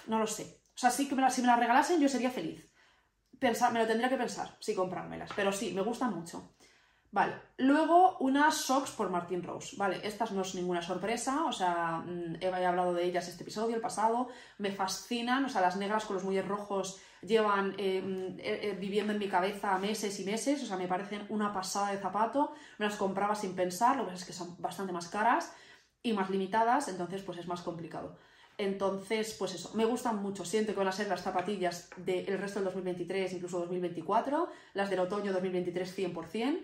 [0.07, 0.61] no lo sé.
[0.75, 2.71] O sea, sí que si me las regalasen yo sería feliz.
[3.41, 6.56] Me lo tendría que pensar, si comprármelas, pero sí, me gustan mucho.
[7.13, 12.03] Vale, luego unas socks por Martin Rose, vale, estas no es ninguna sorpresa, o sea,
[12.05, 14.29] mm, he hablado de ellas este episodio, el pasado,
[14.59, 18.77] me fascinan, o sea, las negras con los muelles rojos llevan eh, mm, eh, eh,
[18.79, 22.53] viviendo en mi cabeza meses y meses, o sea, me parecen una pasada de zapato,
[22.79, 25.55] me las compraba sin pensar, lo que pasa es que son bastante más caras
[26.03, 28.19] y más limitadas, entonces pues es más complicado.
[28.59, 30.45] Entonces, pues eso, me gustan mucho.
[30.47, 35.01] Siento que van a ser las zapatillas del resto del 2023, incluso 2024, las del
[35.01, 36.61] otoño 2023 100%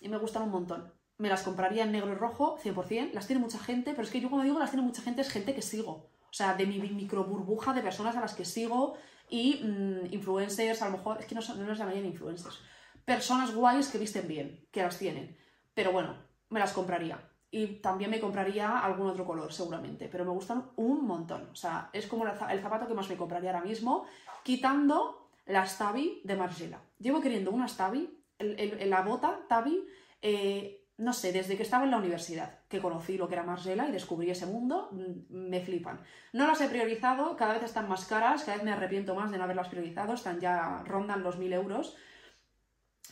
[0.00, 0.92] y me gustan un montón.
[1.18, 3.12] Me las compraría en negro y rojo, 100%.
[3.12, 5.30] Las tiene mucha gente, pero es que yo cuando digo las tiene mucha gente es
[5.30, 6.10] gente que sigo.
[6.30, 8.96] O sea, de mi micro burbuja de personas a las que sigo
[9.30, 12.60] y mm, influencers, a lo mejor, es que no, no llamarían influencers.
[13.04, 15.36] Personas guays que visten bien, que las tienen.
[15.74, 16.16] Pero bueno,
[16.50, 17.18] me las compraría.
[17.50, 20.08] Y también me compraría algún otro color, seguramente.
[20.08, 21.48] Pero me gustan un montón.
[21.50, 24.04] O sea, es como el zapato que más me compraría ahora mismo,
[24.42, 26.80] quitando la Stabi de Margiela.
[26.98, 29.86] Llevo queriendo una Stabi la bota, Tabi,
[30.22, 33.86] eh, no sé, desde que estaba en la universidad, que conocí lo que era Margiela
[33.88, 36.00] y descubrí ese mundo, mm, me flipan.
[36.32, 39.36] No las he priorizado, cada vez están más caras, cada vez me arrepiento más de
[39.38, 41.96] no haberlas priorizado, están ya, rondan los mil euros.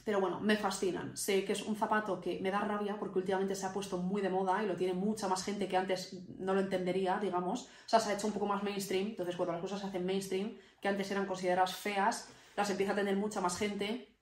[0.05, 1.17] Pero bueno, me fascinan.
[1.17, 4.21] Sé que es un zapato que me da rabia porque últimamente se ha puesto muy
[4.21, 7.65] de moda y lo tiene mucha más gente que antes no lo entendería, digamos.
[7.65, 9.09] O sea, se ha hecho un poco más mainstream.
[9.09, 12.97] Entonces, cuando las cosas se hacen mainstream, que antes eran consideradas feas, las empieza a
[12.97, 14.14] tener mucha más gente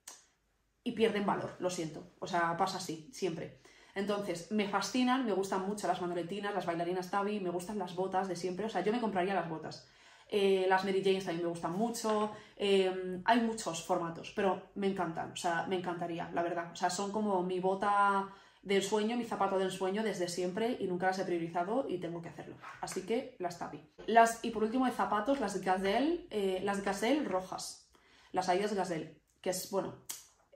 [0.85, 2.05] y pierden valor, lo siento.
[2.19, 3.61] O sea, pasa así, siempre.
[3.95, 8.29] Entonces, me fascinan, me gustan mucho las manoletinas, las bailarinas Tabi, me gustan las botas
[8.29, 8.67] de siempre.
[8.67, 9.89] O sea, yo me compraría las botas.
[10.29, 12.33] Eh, las Mary Janes también me gustan mucho.
[12.57, 15.33] Eh, hay muchos formatos, pero me encantan.
[15.33, 16.73] O sea, me encantaría, la verdad.
[16.73, 18.31] O sea, son como mi bota
[18.63, 22.23] del sueño, mi zapato del sueño desde siempre y nunca las he priorizado y tengo
[22.23, 22.57] que hacerlo.
[22.81, 23.83] Así que las Tabi.
[24.07, 27.91] Las, y por último, de zapatos, las Gazelle, eh, las Gazelle rojas.
[28.31, 29.97] Las Adidas Gazelle, que es, bueno,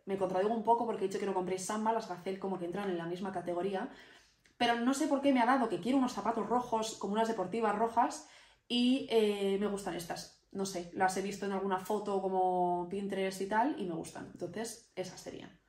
[0.06, 2.64] me contradigo un poco porque he dicho que no compréis Samba, las Gazelle como que
[2.64, 3.90] entran en la misma categoría,
[4.56, 7.28] pero no sé por qué me ha dado que quiero unos zapatos rojos como unas
[7.28, 8.28] deportivas rojas
[8.68, 10.44] y eh, me gustan estas.
[10.52, 14.30] No sé, las he visto en alguna foto como Pinterest y tal y me gustan.
[14.32, 15.60] Entonces, esas serían.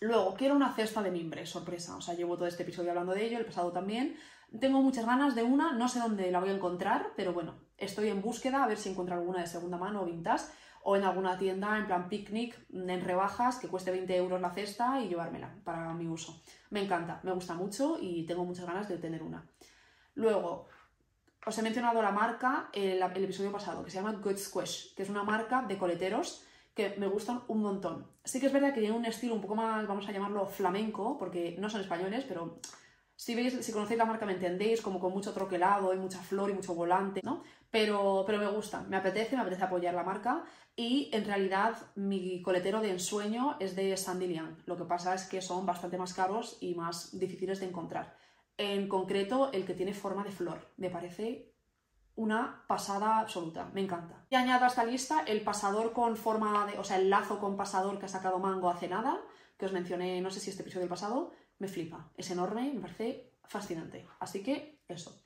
[0.00, 1.96] Luego, quiero una cesta de mimbre, sorpresa.
[1.96, 4.16] O sea, llevo todo este episodio hablando de ello, el pasado también.
[4.58, 8.08] Tengo muchas ganas de una, no sé dónde la voy a encontrar, pero bueno, estoy
[8.08, 10.46] en búsqueda a ver si encuentro alguna de segunda mano o vintage
[10.84, 15.00] o en alguna tienda en plan picnic en rebajas que cueste 20 euros la cesta
[15.00, 16.42] y llevármela para mi uso.
[16.70, 19.46] Me encanta, me gusta mucho y tengo muchas ganas de tener una.
[20.14, 20.66] Luego,
[21.44, 25.02] os he mencionado la marca el, el episodio pasado, que se llama Good Squish, que
[25.02, 28.06] es una marca de coleteros que me gustan un montón.
[28.24, 31.18] Sí que es verdad que tiene un estilo un poco más, vamos a llamarlo flamenco,
[31.18, 32.58] porque no son españoles, pero
[33.14, 36.50] si veis, si conocéis la marca me entendéis, como con mucho troquelado y mucha flor
[36.50, 37.42] y mucho volante, ¿no?
[37.70, 40.44] Pero, pero me gusta, me apetece, me apetece apoyar la marca
[40.76, 44.62] y en realidad mi coletero de ensueño es de Sandilian.
[44.66, 48.16] Lo que pasa es que son bastante más caros y más difíciles de encontrar.
[48.56, 50.72] En concreto, el que tiene forma de flor.
[50.76, 51.54] Me parece
[52.14, 53.70] una pasada absoluta.
[53.74, 54.24] Me encanta.
[54.30, 56.78] Y añado a esta lista el pasador con forma de...
[56.78, 59.20] O sea, el lazo con pasador que ha sacado Mango hace nada,
[59.58, 61.32] que os mencioné, no sé si este episodio del pasado.
[61.58, 62.10] Me flipa.
[62.16, 64.06] Es enorme, me parece fascinante.
[64.20, 65.22] Así que eso.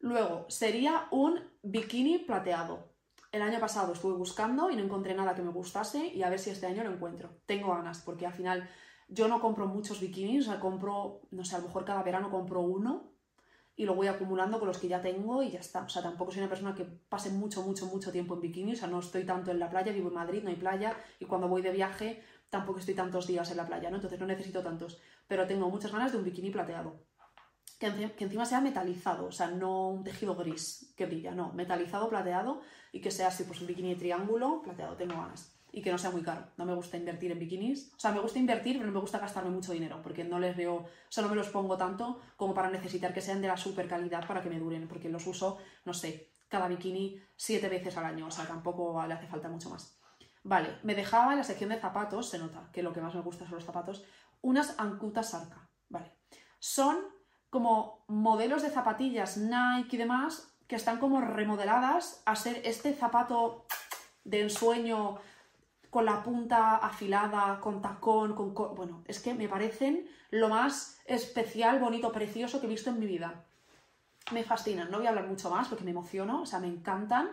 [0.00, 2.95] Luego, sería un bikini plateado
[3.32, 6.38] el año pasado estuve buscando y no encontré nada que me gustase y a ver
[6.38, 7.30] si este año lo encuentro.
[7.46, 8.68] Tengo ganas, porque al final
[9.08, 12.30] yo no compro muchos bikinis, o sea, compro, no sé, a lo mejor cada verano
[12.30, 13.12] compro uno
[13.76, 15.82] y lo voy acumulando con los que ya tengo y ya está.
[15.82, 18.76] O sea, tampoco soy una persona que pase mucho, mucho, mucho tiempo en bikini, o
[18.76, 21.48] sea, no estoy tanto en la playa, vivo en Madrid, no hay playa y cuando
[21.48, 23.96] voy de viaje tampoco estoy tantos días en la playa, ¿no?
[23.96, 24.98] Entonces no necesito tantos,
[25.28, 27.00] pero tengo muchas ganas de un bikini plateado.
[27.78, 27.86] Que,
[28.18, 33.00] encima sea metalizado, o sea, no un tejido gris que brilla, no, metalizado, plateado y
[33.00, 36.10] que sea así, pues un bikini de triángulo, plateado, tengo ganas y que no sea
[36.10, 36.46] muy caro.
[36.56, 37.92] No me gusta invertir en bikinis.
[37.94, 40.56] O sea, me gusta invertir, pero no me gusta gastarme mucho dinero, porque no les
[40.56, 43.58] veo, o sea, no me los pongo tanto como para necesitar que sean de la
[43.58, 47.94] super calidad para que me duren, porque los uso, no sé, cada bikini siete veces
[47.98, 50.00] al año, o sea, tampoco le hace falta mucho más.
[50.44, 53.20] Vale, me dejaba en la sección de zapatos, se nota que lo que más me
[53.20, 54.02] gusta son los zapatos,
[54.40, 56.10] unas Ancutas Arca, vale.
[56.58, 56.96] Son
[57.56, 63.64] como modelos de zapatillas Nike y demás que están como remodeladas a ser este zapato
[64.24, 65.16] de ensueño
[65.88, 68.52] con la punta afilada, con tacón, con...
[68.52, 73.06] Bueno, es que me parecen lo más especial, bonito, precioso que he visto en mi
[73.06, 73.46] vida.
[74.32, 77.30] Me fascinan, no voy a hablar mucho más porque me emociono, o sea, me encantan.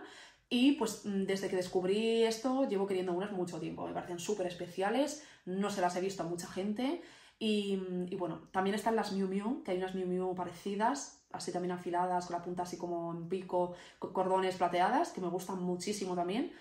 [0.48, 4.46] Y pues mm, desde que descubrí esto llevo queriendo unas mucho tiempo, me parecen súper
[4.46, 7.02] especiales, no se las he visto a mucha gente.
[7.38, 11.52] Y, mm, bueno, también están las Miu Miu, que hay unas Miu Miu parecidas, así
[11.52, 15.62] también afiladas, con la punta así como en pico, con cordones plateadas, que me gustan
[15.62, 16.52] muchísimo también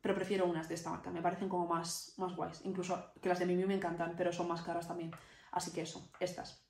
[0.00, 2.60] pero prefiero unas de esta marca, me parecen como más, más guays.
[2.64, 5.10] Incluso que las de Mimi me encantan, pero son más caras también.
[5.52, 6.62] Así que eso, estas.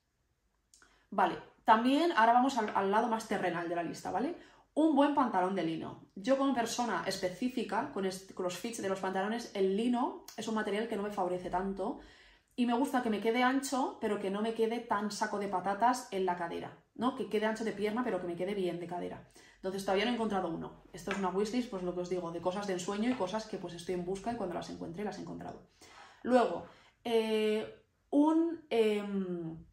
[1.10, 4.36] Vale, también ahora vamos al, lado más terrenal de la lista, ¿vale?
[4.74, 6.04] Un buen pantalón de lino.
[6.14, 10.54] Yo como persona específica, con, con los fits de los pantalones, el lino es un
[10.54, 12.00] material que no me favorece tanto
[12.58, 15.46] y me gusta que me quede ancho, pero que no me quede tan saco de
[15.46, 17.14] patatas en la cadera, ¿no?
[17.14, 19.28] Que quede ancho de pierna, pero que me quede bien de cadera.
[19.58, 20.82] Entonces todavía no he encontrado uno.
[20.92, 23.46] Esto es una wishlist, pues lo que os digo, de cosas de ensueño y cosas
[23.46, 25.68] que pues estoy en busca y cuando las encuentre las he encontrado.
[26.24, 26.66] Luego,
[27.04, 27.80] eh,
[28.10, 29.64] un, em,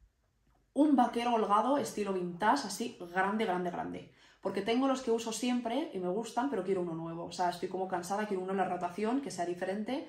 [0.73, 4.11] un vaquero holgado estilo vintage, así grande, grande, grande.
[4.41, 7.25] Porque tengo los que uso siempre y me gustan, pero quiero uno nuevo.
[7.25, 10.07] O sea, estoy como cansada, quiero uno en la rotación, que sea diferente.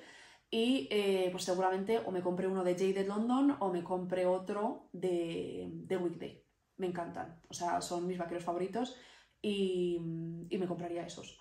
[0.49, 4.89] Y eh, pues seguramente o me compré uno de Jaded London o me compré otro
[4.93, 6.45] de, de Weekday.
[6.77, 7.41] Me encantan.
[7.49, 8.95] O sea, son mis vaqueros favoritos
[9.41, 11.39] y, me compraría esos.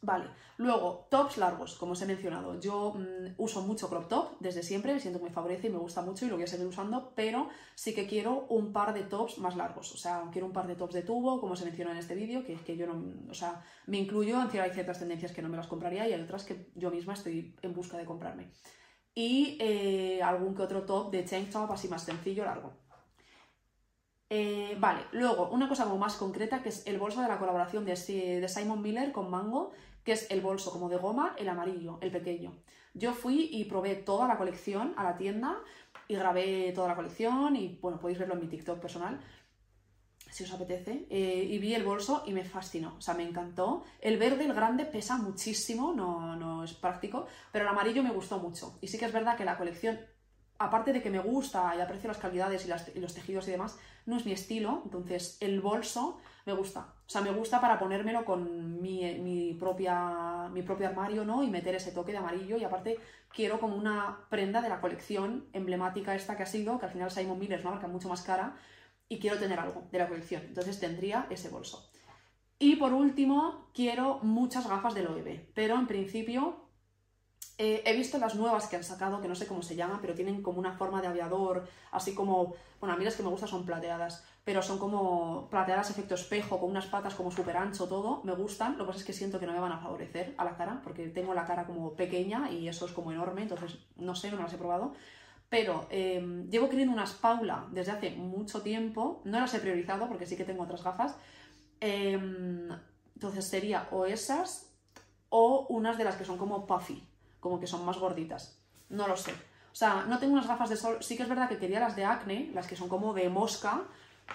[0.00, 0.26] Vale,
[0.58, 2.60] luego, tops largos, como os he mencionado.
[2.60, 6.24] Yo mm, uso mucho crop top desde siempre, siento que me y me gusta mucho
[6.24, 9.56] y lo voy a seguir usando, pero sí que quiero un par de tops más
[9.56, 9.92] largos.
[9.92, 12.44] O sea, quiero un par de tops de tubo, como se menciona en este vídeo,
[12.44, 15.48] que es que yo no, o sea, me incluyo, en hay ciertas tendencias que no
[15.48, 18.52] me las compraría y hay otras que yo misma estoy en busca de comprarme.
[19.16, 22.72] Y eh, algún que otro top de tank top así más sencillo, largo.
[24.30, 27.86] Eh, vale, luego una cosa como más concreta que es el bolso de la colaboración
[27.86, 29.72] de, de Simon Miller con Mango,
[30.08, 32.54] que es el bolso como de goma, el amarillo, el pequeño.
[32.94, 35.58] Yo fui y probé toda la colección a la tienda
[36.08, 39.20] y grabé toda la colección y bueno, podéis verlo en mi TikTok personal
[40.30, 43.84] si os apetece, eh, y vi el bolso y me fascinó, o sea, me encantó.
[44.00, 48.38] El verde, el grande, pesa muchísimo, no, no es práctico, pero el amarillo me gustó
[48.38, 48.78] mucho.
[48.80, 49.98] Y sí que es verdad que la colección
[50.58, 54.16] aparte de que me gusta y aprecio las calidades y, los tejidos y demás, no
[54.16, 56.18] es mi estilo, entonces el bolso
[56.48, 56.94] me gusta.
[57.06, 61.42] O sea, me gusta para ponérmelo con mi, propia, mi propio armario, ¿no?
[61.42, 62.98] Y meter ese toque de amarillo y aparte
[63.34, 67.10] quiero como una prenda de la colección emblemática esta que ha sido, que al final
[67.10, 68.56] Simon Miller es una marca mucho más cara
[69.10, 71.90] y quiero tener algo de la colección, entonces tendría ese bolso.
[72.58, 76.68] Y por último, quiero muchas gafas de Loewe, pero en principio
[77.58, 80.14] eh, he visto las nuevas que han sacado, que no sé cómo se llama, pero
[80.14, 83.48] tienen como una forma de aviador, así como, bueno, a mí las que me gustan
[83.48, 88.22] son plateadas, pero son como plateadas efecto espejo, con unas patas como súper ancho, todo,
[88.24, 90.44] me gustan, lo que pasa es que siento que no me van a favorecer a
[90.46, 94.14] la cara, porque tengo la cara como pequeña y eso es como enorme, entonces no
[94.14, 94.94] sé, no me las he probado.
[95.50, 100.24] Pero em, llevo queriendo unas Paula desde hace mucho tiempo, no las he priorizado porque
[100.24, 101.14] sí que tengo otras gafas.
[101.80, 102.70] Em,
[103.16, 104.72] entonces sería o esas
[105.28, 107.06] o unas de las que son como puffy,
[107.38, 108.58] como que son más gorditas.
[108.88, 109.32] No lo sé.
[109.72, 110.96] O sea, no tengo unas gafas de sol.
[111.02, 113.84] Sí que es verdad que quería las de acne, las que son como de mosca,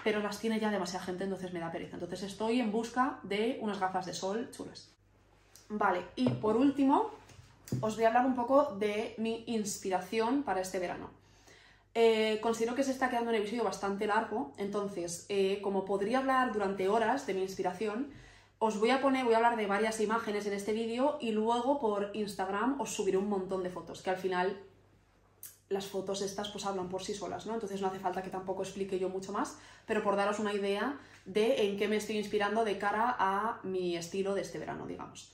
[0.02, 1.96] pero las tiene ya demasiada gente, entonces me da pereza.
[1.96, 4.90] Entonces estoy en busca de unas gafas de sol chulas.
[5.68, 7.10] Vale, y por último,
[7.80, 11.10] os voy a hablar un poco de mi inspiración para este verano.
[11.94, 16.52] Eh, considero que se está quedando un episodio bastante largo, entonces, eh, como podría hablar
[16.52, 18.10] durante horas de mi inspiración,
[18.58, 21.78] os voy a poner, voy a hablar de varias imágenes en este vídeo y luego
[21.80, 24.58] por Instagram os subiré un montón de fotos, que al final
[25.74, 27.52] las fotos estas pues hablan por sí solas, ¿no?
[27.52, 30.98] Entonces no hace falta que tampoco explique yo mucho más, pero por daros una idea
[31.26, 35.30] de en qué me estoy inspirando de cara a mi estilo de este verano, digamos.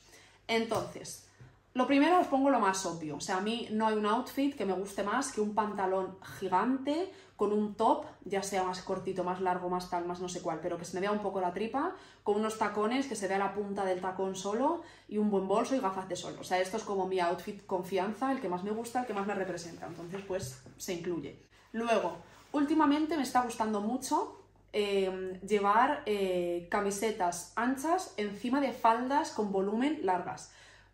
[0.48, 1.29] Entonces,
[1.72, 3.16] lo primero os pongo lo más obvio.
[3.16, 6.18] O sea, a mí no hay un outfit que me guste más que un pantalón
[6.38, 10.42] gigante con un top, ya sea más cortito, más largo, más tal, más no sé
[10.42, 13.28] cuál, pero que se me vea un poco la tripa, con unos tacones, que se
[13.28, 16.36] vea la punta del tacón solo y un buen bolso y gafas de sol.
[16.38, 19.14] O sea, esto es como mi outfit confianza, el que más me gusta, el que
[19.14, 19.86] más me representa.
[19.86, 21.40] Entonces, pues se incluye.
[21.72, 22.18] Luego,
[22.52, 24.42] últimamente me está gustando mucho
[24.72, 30.52] eh, llevar eh, camisetas anchas encima de faldas con volumen largas.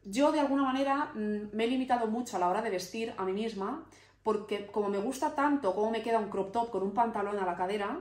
[0.08, 3.24] Yo de alguna manera mm, me he limitado mucho a la hora de vestir a
[3.24, 3.84] mí misma
[4.22, 7.46] porque como me gusta tanto cómo me queda un crop top con un pantalón a
[7.46, 8.00] la cadera,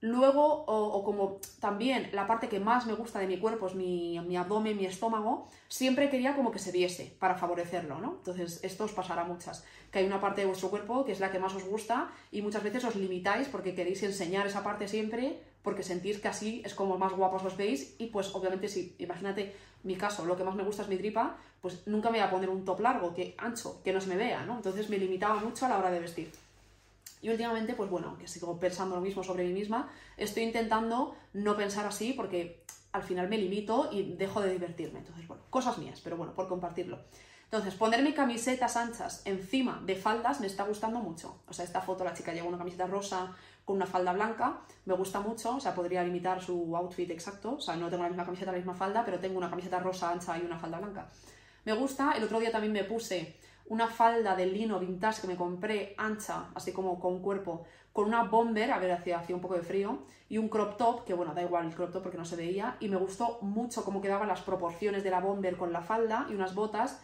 [0.00, 4.20] luego, o, como también la parte que más me gusta de mi cuerpo es mi,
[4.20, 8.16] mi, abdomen, mi estómago, siempre quería como que se viese para favorecerlo, ¿no?
[8.18, 11.30] Entonces, esto os pasará muchas, que hay una parte de vuestro cuerpo que es la
[11.30, 15.40] que más os gusta y muchas veces os limitáis porque queréis enseñar esa parte siempre
[15.64, 19.56] porque sentís que así es como más guapos os veis y pues obviamente si, imagínate
[19.82, 22.30] mi caso, lo que más me gusta es mi tripa, pues nunca me voy a
[22.30, 24.56] poner un top largo, que ancho, que no se me vea, ¿no?
[24.56, 26.30] Entonces me limitaba mucho a la hora de vestir.
[27.22, 31.56] Y últimamente, pues bueno, que sigo pensando lo mismo sobre mí misma, estoy intentando no
[31.56, 32.62] pensar así porque
[32.92, 34.98] al final me limito y dejo de divertirme.
[34.98, 36.98] Entonces, bueno, cosas mías, pero bueno, por compartirlo.
[37.44, 41.40] Entonces, ponerme camisetas anchas encima de faldas me está gustando mucho.
[41.48, 43.34] O sea, esta foto la chica lleva una camiseta rosa
[43.64, 47.60] con una falda blanca, me gusta mucho, o sea, podría limitar su outfit exacto, o
[47.60, 50.36] sea, no tengo la misma camiseta, la misma falda, pero tengo una camiseta rosa ancha
[50.38, 51.08] y una falda blanca.
[51.64, 53.36] Me gusta, el otro día también me puse
[53.66, 58.24] una falda de lino vintage que me compré ancha, así como con cuerpo, con una
[58.24, 61.32] bomber, a ver, hacía, hacía un poco de frío, y un crop top, que bueno,
[61.32, 64.28] da igual el crop top porque no se veía, y me gustó mucho cómo quedaban
[64.28, 67.00] las proporciones de la bomber con la falda y unas botas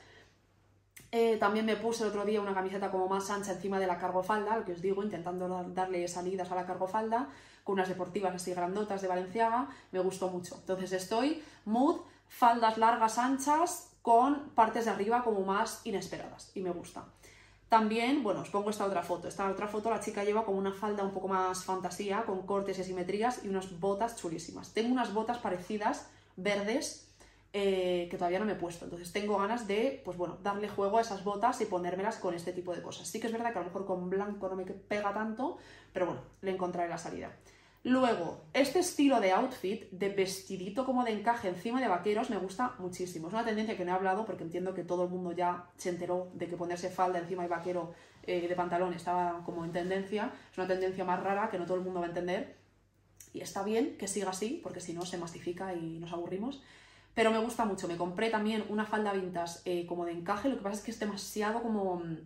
[1.12, 3.98] eh, también me puse el otro día una camiseta como más ancha encima de la
[3.98, 7.28] cargofalda, lo que os digo, intentando darle salidas a la cargofalda,
[7.64, 10.56] con unas deportivas así grandotas de Valenciaga, me gustó mucho.
[10.56, 16.70] Entonces estoy mood, faldas largas, anchas, con partes de arriba como más inesperadas, y me
[16.70, 17.04] gusta.
[17.68, 19.28] También, bueno, os pongo esta otra foto.
[19.28, 22.78] Esta otra foto la chica lleva como una falda un poco más fantasía, con cortes
[22.80, 24.72] y simetrías y unas botas chulísimas.
[24.72, 27.09] Tengo unas botas parecidas, verdes,
[27.52, 28.84] eh, que todavía no me he puesto.
[28.84, 32.52] Entonces tengo ganas de, pues bueno, darle juego a esas botas y ponérmelas con este
[32.52, 33.08] tipo de cosas.
[33.08, 35.58] Sí que es verdad que a lo mejor con blanco no me pega tanto,
[35.92, 37.32] pero bueno, le encontraré la salida.
[37.82, 42.74] Luego, este estilo de outfit, de vestidito como de encaje encima de vaqueros, me gusta
[42.78, 43.28] muchísimo.
[43.28, 45.88] Es una tendencia que no he hablado porque entiendo que todo el mundo ya se
[45.88, 47.94] enteró de que ponerse falda encima de vaquero
[48.24, 50.30] eh, de pantalón estaba como en tendencia.
[50.52, 52.58] Es una tendencia más rara que no todo el mundo va a entender.
[53.32, 56.62] Y está bien que siga así, porque si no se mastifica y nos aburrimos
[57.20, 57.86] pero me gusta mucho.
[57.86, 60.90] Me compré también una falda vintage eh, como de encaje, lo que pasa es que
[60.90, 62.16] es demasiado como mm,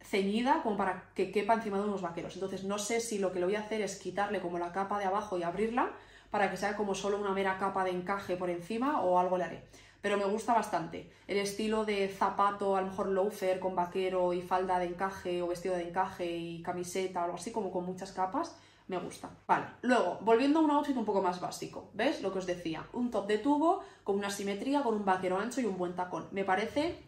[0.00, 2.34] ceñida como para que quepa encima de unos vaqueros.
[2.34, 4.98] Entonces no sé si lo que le voy a hacer es quitarle como la capa
[4.98, 5.92] de abajo y abrirla
[6.32, 9.44] para que sea como solo una mera capa de encaje por encima o algo le
[9.44, 9.62] haré.
[10.00, 11.08] Pero me gusta bastante.
[11.28, 15.46] El estilo de zapato, a lo mejor loafer con vaquero y falda de encaje o
[15.46, 18.56] vestido de encaje y camiseta o algo así como con muchas capas,
[18.92, 19.30] me gusta.
[19.46, 22.20] Vale, luego, volviendo a un outfit un poco más básico, ¿ves?
[22.20, 25.62] Lo que os decía, un top de tubo con una simetría, con un vaquero ancho
[25.62, 26.28] y un buen tacón.
[26.30, 27.02] Me parece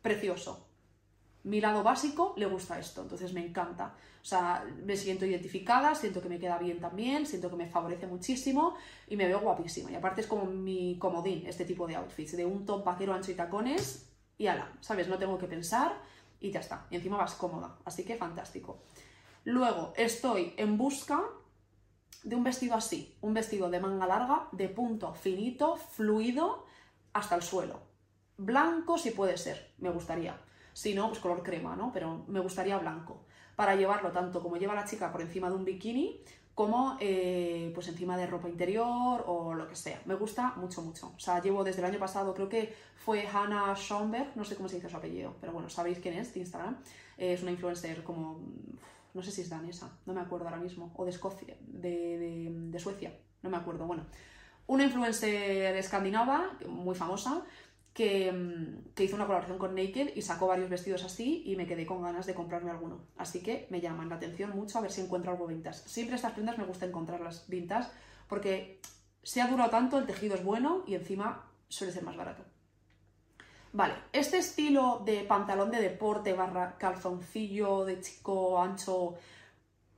[0.00, 0.68] precioso.
[1.42, 3.96] Mi lado básico le gusta esto, entonces me encanta.
[4.22, 8.06] O sea, me siento identificada, siento que me queda bien también, siento que me favorece
[8.06, 8.76] muchísimo
[9.08, 9.90] y me veo guapísima.
[9.90, 13.32] Y aparte es como mi comodín, este tipo de outfits, de un top vaquero ancho
[13.32, 15.08] y tacones y ala, ¿sabes?
[15.08, 16.00] No tengo que pensar
[16.40, 16.86] y ya está.
[16.90, 18.82] Y encima vas cómoda, así que fantástico.
[19.48, 21.22] Luego estoy en busca
[22.22, 26.66] de un vestido así, un vestido de manga larga, de punto finito, fluido,
[27.14, 27.80] hasta el suelo.
[28.36, 30.38] Blanco si puede ser, me gustaría.
[30.74, 31.90] Si no, pues color crema, ¿no?
[31.94, 33.24] Pero me gustaría blanco.
[33.56, 36.20] Para llevarlo tanto como lleva la chica por encima de un bikini,
[36.54, 40.02] como eh, pues encima de ropa interior o lo que sea.
[40.04, 41.14] Me gusta mucho, mucho.
[41.16, 44.68] O sea, llevo desde el año pasado, creo que fue Hannah Schoenberg, no sé cómo
[44.68, 46.76] se dice su apellido, pero bueno, sabéis quién es de Instagram.
[47.16, 48.42] es una influencer como
[49.18, 53.12] no sé si es danesa, no me acuerdo ahora mismo, o de Escocia, de, Suecia,
[53.42, 53.84] no me acuerdo.
[53.84, 54.04] Bueno,
[54.68, 57.44] una influencer escandinava muy famosa
[57.92, 58.28] que,
[58.96, 62.26] hizo una colaboración con Naked y sacó varios vestidos así y me quedé con ganas
[62.26, 63.00] de comprarme alguno.
[63.16, 65.88] Así que me llaman la atención mucho a ver si encuentro algo vintage.
[65.88, 67.90] Siempre estas prendas me gusta encontrarlas vintage
[68.28, 68.80] porque
[69.24, 72.44] se ha durado tanto, el tejido es bueno y encima suele ser más barato.
[73.72, 79.16] Vale, este estilo de pantalón de deporte barra calzoncillo de chico ancho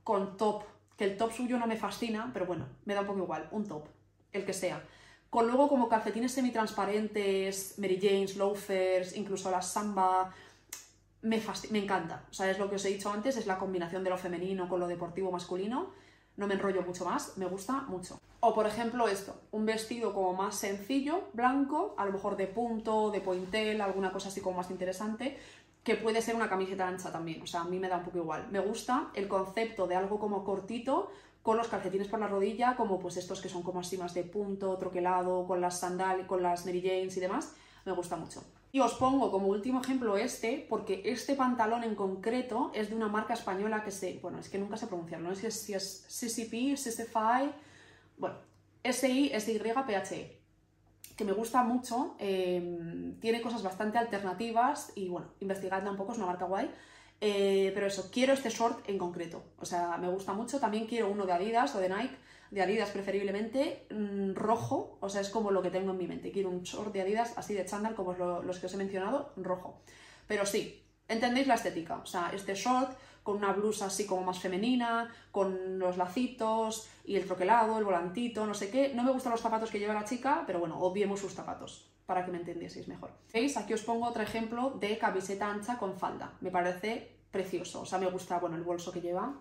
[0.03, 0.63] con top,
[0.97, 3.65] que el top suyo no me fascina, pero bueno, me da un poco igual, un
[3.65, 3.85] top,
[4.33, 4.83] el que sea.
[5.29, 10.33] Con luego como calcetines semitransparentes, Mary Janes, loafers, incluso la samba,
[11.21, 12.25] me, me encanta.
[12.29, 14.67] O sea, es lo que os he dicho antes, es la combinación de lo femenino
[14.67, 15.91] con lo deportivo masculino.
[16.37, 18.19] No me enrollo mucho más, me gusta mucho.
[18.39, 23.11] O por ejemplo esto, un vestido como más sencillo, blanco, a lo mejor de punto,
[23.11, 25.37] de pointel, alguna cosa así como más interesante,
[25.83, 28.19] que puede ser una camiseta ancha también, o sea, a mí me da un poco
[28.19, 28.47] igual.
[28.51, 31.11] Me gusta el concepto de algo como cortito,
[31.41, 34.23] con los calcetines por la rodilla, como pues estos que son como así más de
[34.23, 37.53] punto, troquelado, con las sandal, con las Mary Janes y demás,
[37.85, 38.43] me gusta mucho.
[38.73, 43.09] Y os pongo como último ejemplo este, porque este pantalón en concreto es de una
[43.09, 46.75] marca española que se, bueno, es que nunca se pronuncia, no sé si es CCP,
[46.75, 47.51] CCFI,
[48.17, 48.37] bueno,
[48.83, 50.39] SI, SYPHE,
[51.17, 56.17] que me gusta mucho, em, tiene cosas bastante alternativas y bueno, investigadla un poco, es
[56.17, 56.71] una marca guay.
[57.23, 60.59] Eh, pero eso, quiero este short en concreto, o sea, me gusta mucho.
[60.59, 62.17] También quiero uno de Adidas o de Nike,
[62.51, 66.31] de Adidas preferiblemente, mm, rojo, o sea, es como lo que tengo en mi mente.
[66.31, 69.81] Quiero un short de Adidas así de chándal, como los que os he mencionado, rojo.
[70.27, 74.39] Pero sí, entendéis la estética, o sea, este short con una blusa así como más
[74.39, 78.93] femenina, con los lacitos y el troquelado, el volantito, no sé qué.
[78.95, 82.25] No me gustan los zapatos que lleva la chica, pero bueno, obviemos sus zapatos para
[82.25, 83.11] que me entendieseis mejor.
[83.31, 83.55] ¿Veis?
[83.57, 86.33] Aquí os pongo otro ejemplo de camiseta ancha con falda.
[86.41, 87.81] Me parece precioso.
[87.81, 89.35] O sea, me gusta, bueno, el bolso que lleva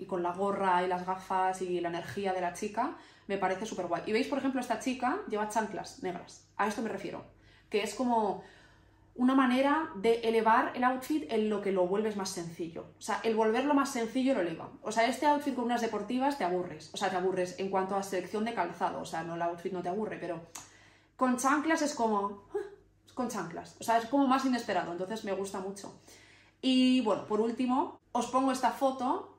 [0.00, 2.96] y con la gorra y las gafas y la energía de la chica,
[3.26, 4.02] me parece súper guay.
[4.06, 6.48] Y veis, por ejemplo, esta chica lleva chanclas negras.
[6.56, 7.24] A esto me refiero.
[7.68, 8.42] Que es como
[9.14, 12.86] una manera de elevar el outfit en lo que lo vuelves más sencillo.
[12.98, 14.70] O sea, el volverlo más sencillo lo eleva.
[14.82, 16.90] O sea, este outfit con unas deportivas te aburres.
[16.94, 19.00] O sea, te aburres en cuanto a selección de calzado.
[19.00, 20.40] O sea, no el outfit no te aburre, pero
[21.16, 22.44] con chanclas es como...
[22.54, 22.66] Ah,
[23.14, 23.76] con chanclas.
[23.78, 24.92] O sea, es como más inesperado.
[24.92, 26.00] Entonces me gusta mucho.
[26.62, 29.36] Y bueno, por último, os pongo esta foto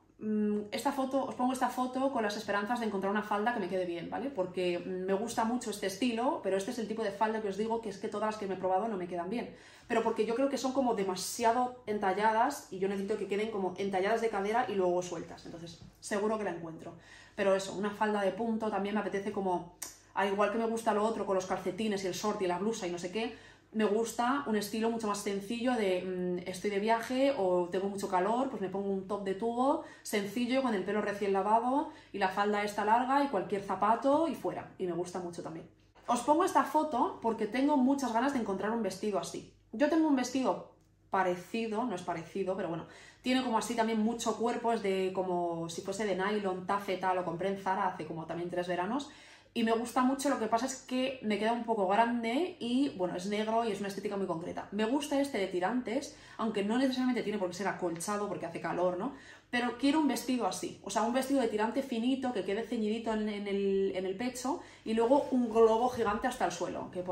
[0.70, 3.68] esta foto, os pongo esta foto con las esperanzas de encontrar una falda que me
[3.68, 4.30] quede bien, ¿vale?
[4.30, 7.48] Porque mm, me gusta mucho este estilo, pero este es el tipo de falda que
[7.48, 9.52] os digo que es que todas las que me he probado no me quedan bien.
[9.88, 13.74] Pero porque yo creo que son como demasiado entalladas y yo necesito que queden como
[13.78, 15.44] entalladas de cadera y luego sueltas.
[15.44, 16.94] Entonces, seguro que la encuentro.
[17.34, 19.74] Pero eso, una falda de punto también me apetece como,
[20.14, 22.58] al igual que me gusta lo otro con los calcetines y el short y la
[22.58, 23.34] blusa y no sé qué,
[23.72, 28.08] me gusta un estilo mucho más sencillo de mm, estoy de viaje o tengo mucho
[28.08, 32.18] calor, pues me pongo un top de tubo sencillo con el pelo recién lavado y
[32.18, 34.70] la falda esta larga y cualquier zapato y fuera.
[34.78, 35.66] Y me gusta mucho también.
[36.06, 39.54] Os pongo esta foto porque tengo muchas ganas de encontrar un vestido así.
[39.72, 40.72] Yo tengo un vestido
[41.10, 42.86] parecido, no es parecido, pero bueno,
[43.22, 47.24] tiene como así también mucho cuerpo, es de como si fuese de nylon, tafeta, lo
[47.24, 49.10] compré en Zara hace como también tres veranos
[49.54, 52.88] y me gusta mucho, lo que pasa es que me queda un poco grande y
[52.96, 54.66] bueno, es negro y es una estética muy concreta.
[54.72, 58.62] Me gusta este de tirantes, aunque no necesariamente tiene por qué ser acolchado porque hace
[58.62, 59.14] calor, ¿no?
[59.50, 63.12] Pero quiero un vestido así, o sea, un vestido de tirante finito que quede ceñidito
[63.12, 67.04] en, el, en el, pecho y luego un globo gigante hasta el suelo, que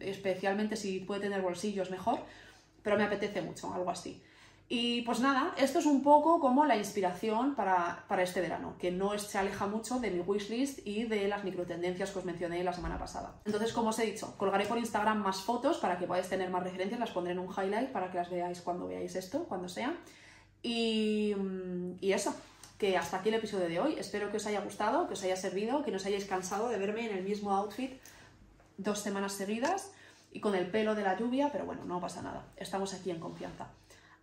[0.00, 2.20] especialmente si puede tener bolsillos mejor,
[2.82, 4.22] pero me apetece mucho, algo así.
[4.68, 9.16] Y pues nada, esto es un poco como la inspiración para, este verano, que no
[9.16, 12.98] se aleja mucho de mi wishlist y de las microtendencias que os mencioné la semana
[12.98, 13.40] pasada.
[13.44, 16.64] Entonces, como os he dicho, colgaré por Instagram más fotos para que podáis tener más
[16.64, 19.94] referencias, las pondré en un highlight para que las veáis cuando veáis esto, cuando sea.
[20.62, 22.34] Y, mm, y eso,
[22.76, 23.94] que hasta aquí el episodio de hoy.
[23.98, 26.78] Espero que os haya gustado, que os haya servido, que no os hayáis cansado de
[26.78, 28.00] verme en el mismo outfit
[28.78, 29.92] dos semanas seguidas
[30.32, 33.20] y con el pelo de la lluvia, pero bueno, no pasa nada, estamos aquí en
[33.20, 33.68] confianza.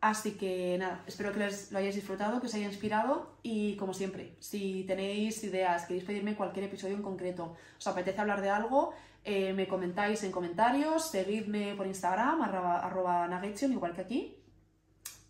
[0.03, 4.35] Así que nada, espero que lo hayáis disfrutado, que os haya inspirado y como siempre,
[4.41, 8.93] si tenéis ideas, queréis pedirme cualquier episodio en concreto, os apetece hablar de algo,
[9.23, 13.29] eh, me comentáis en comentarios, seguidme por Instagram, arroba,
[13.71, 14.37] igual que aquí.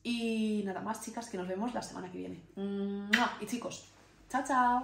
[0.01, 2.39] Y nada más, chicas, que nos vemos la semana que viene.
[3.41, 3.85] Y chicos,
[4.27, 4.81] chao, chao.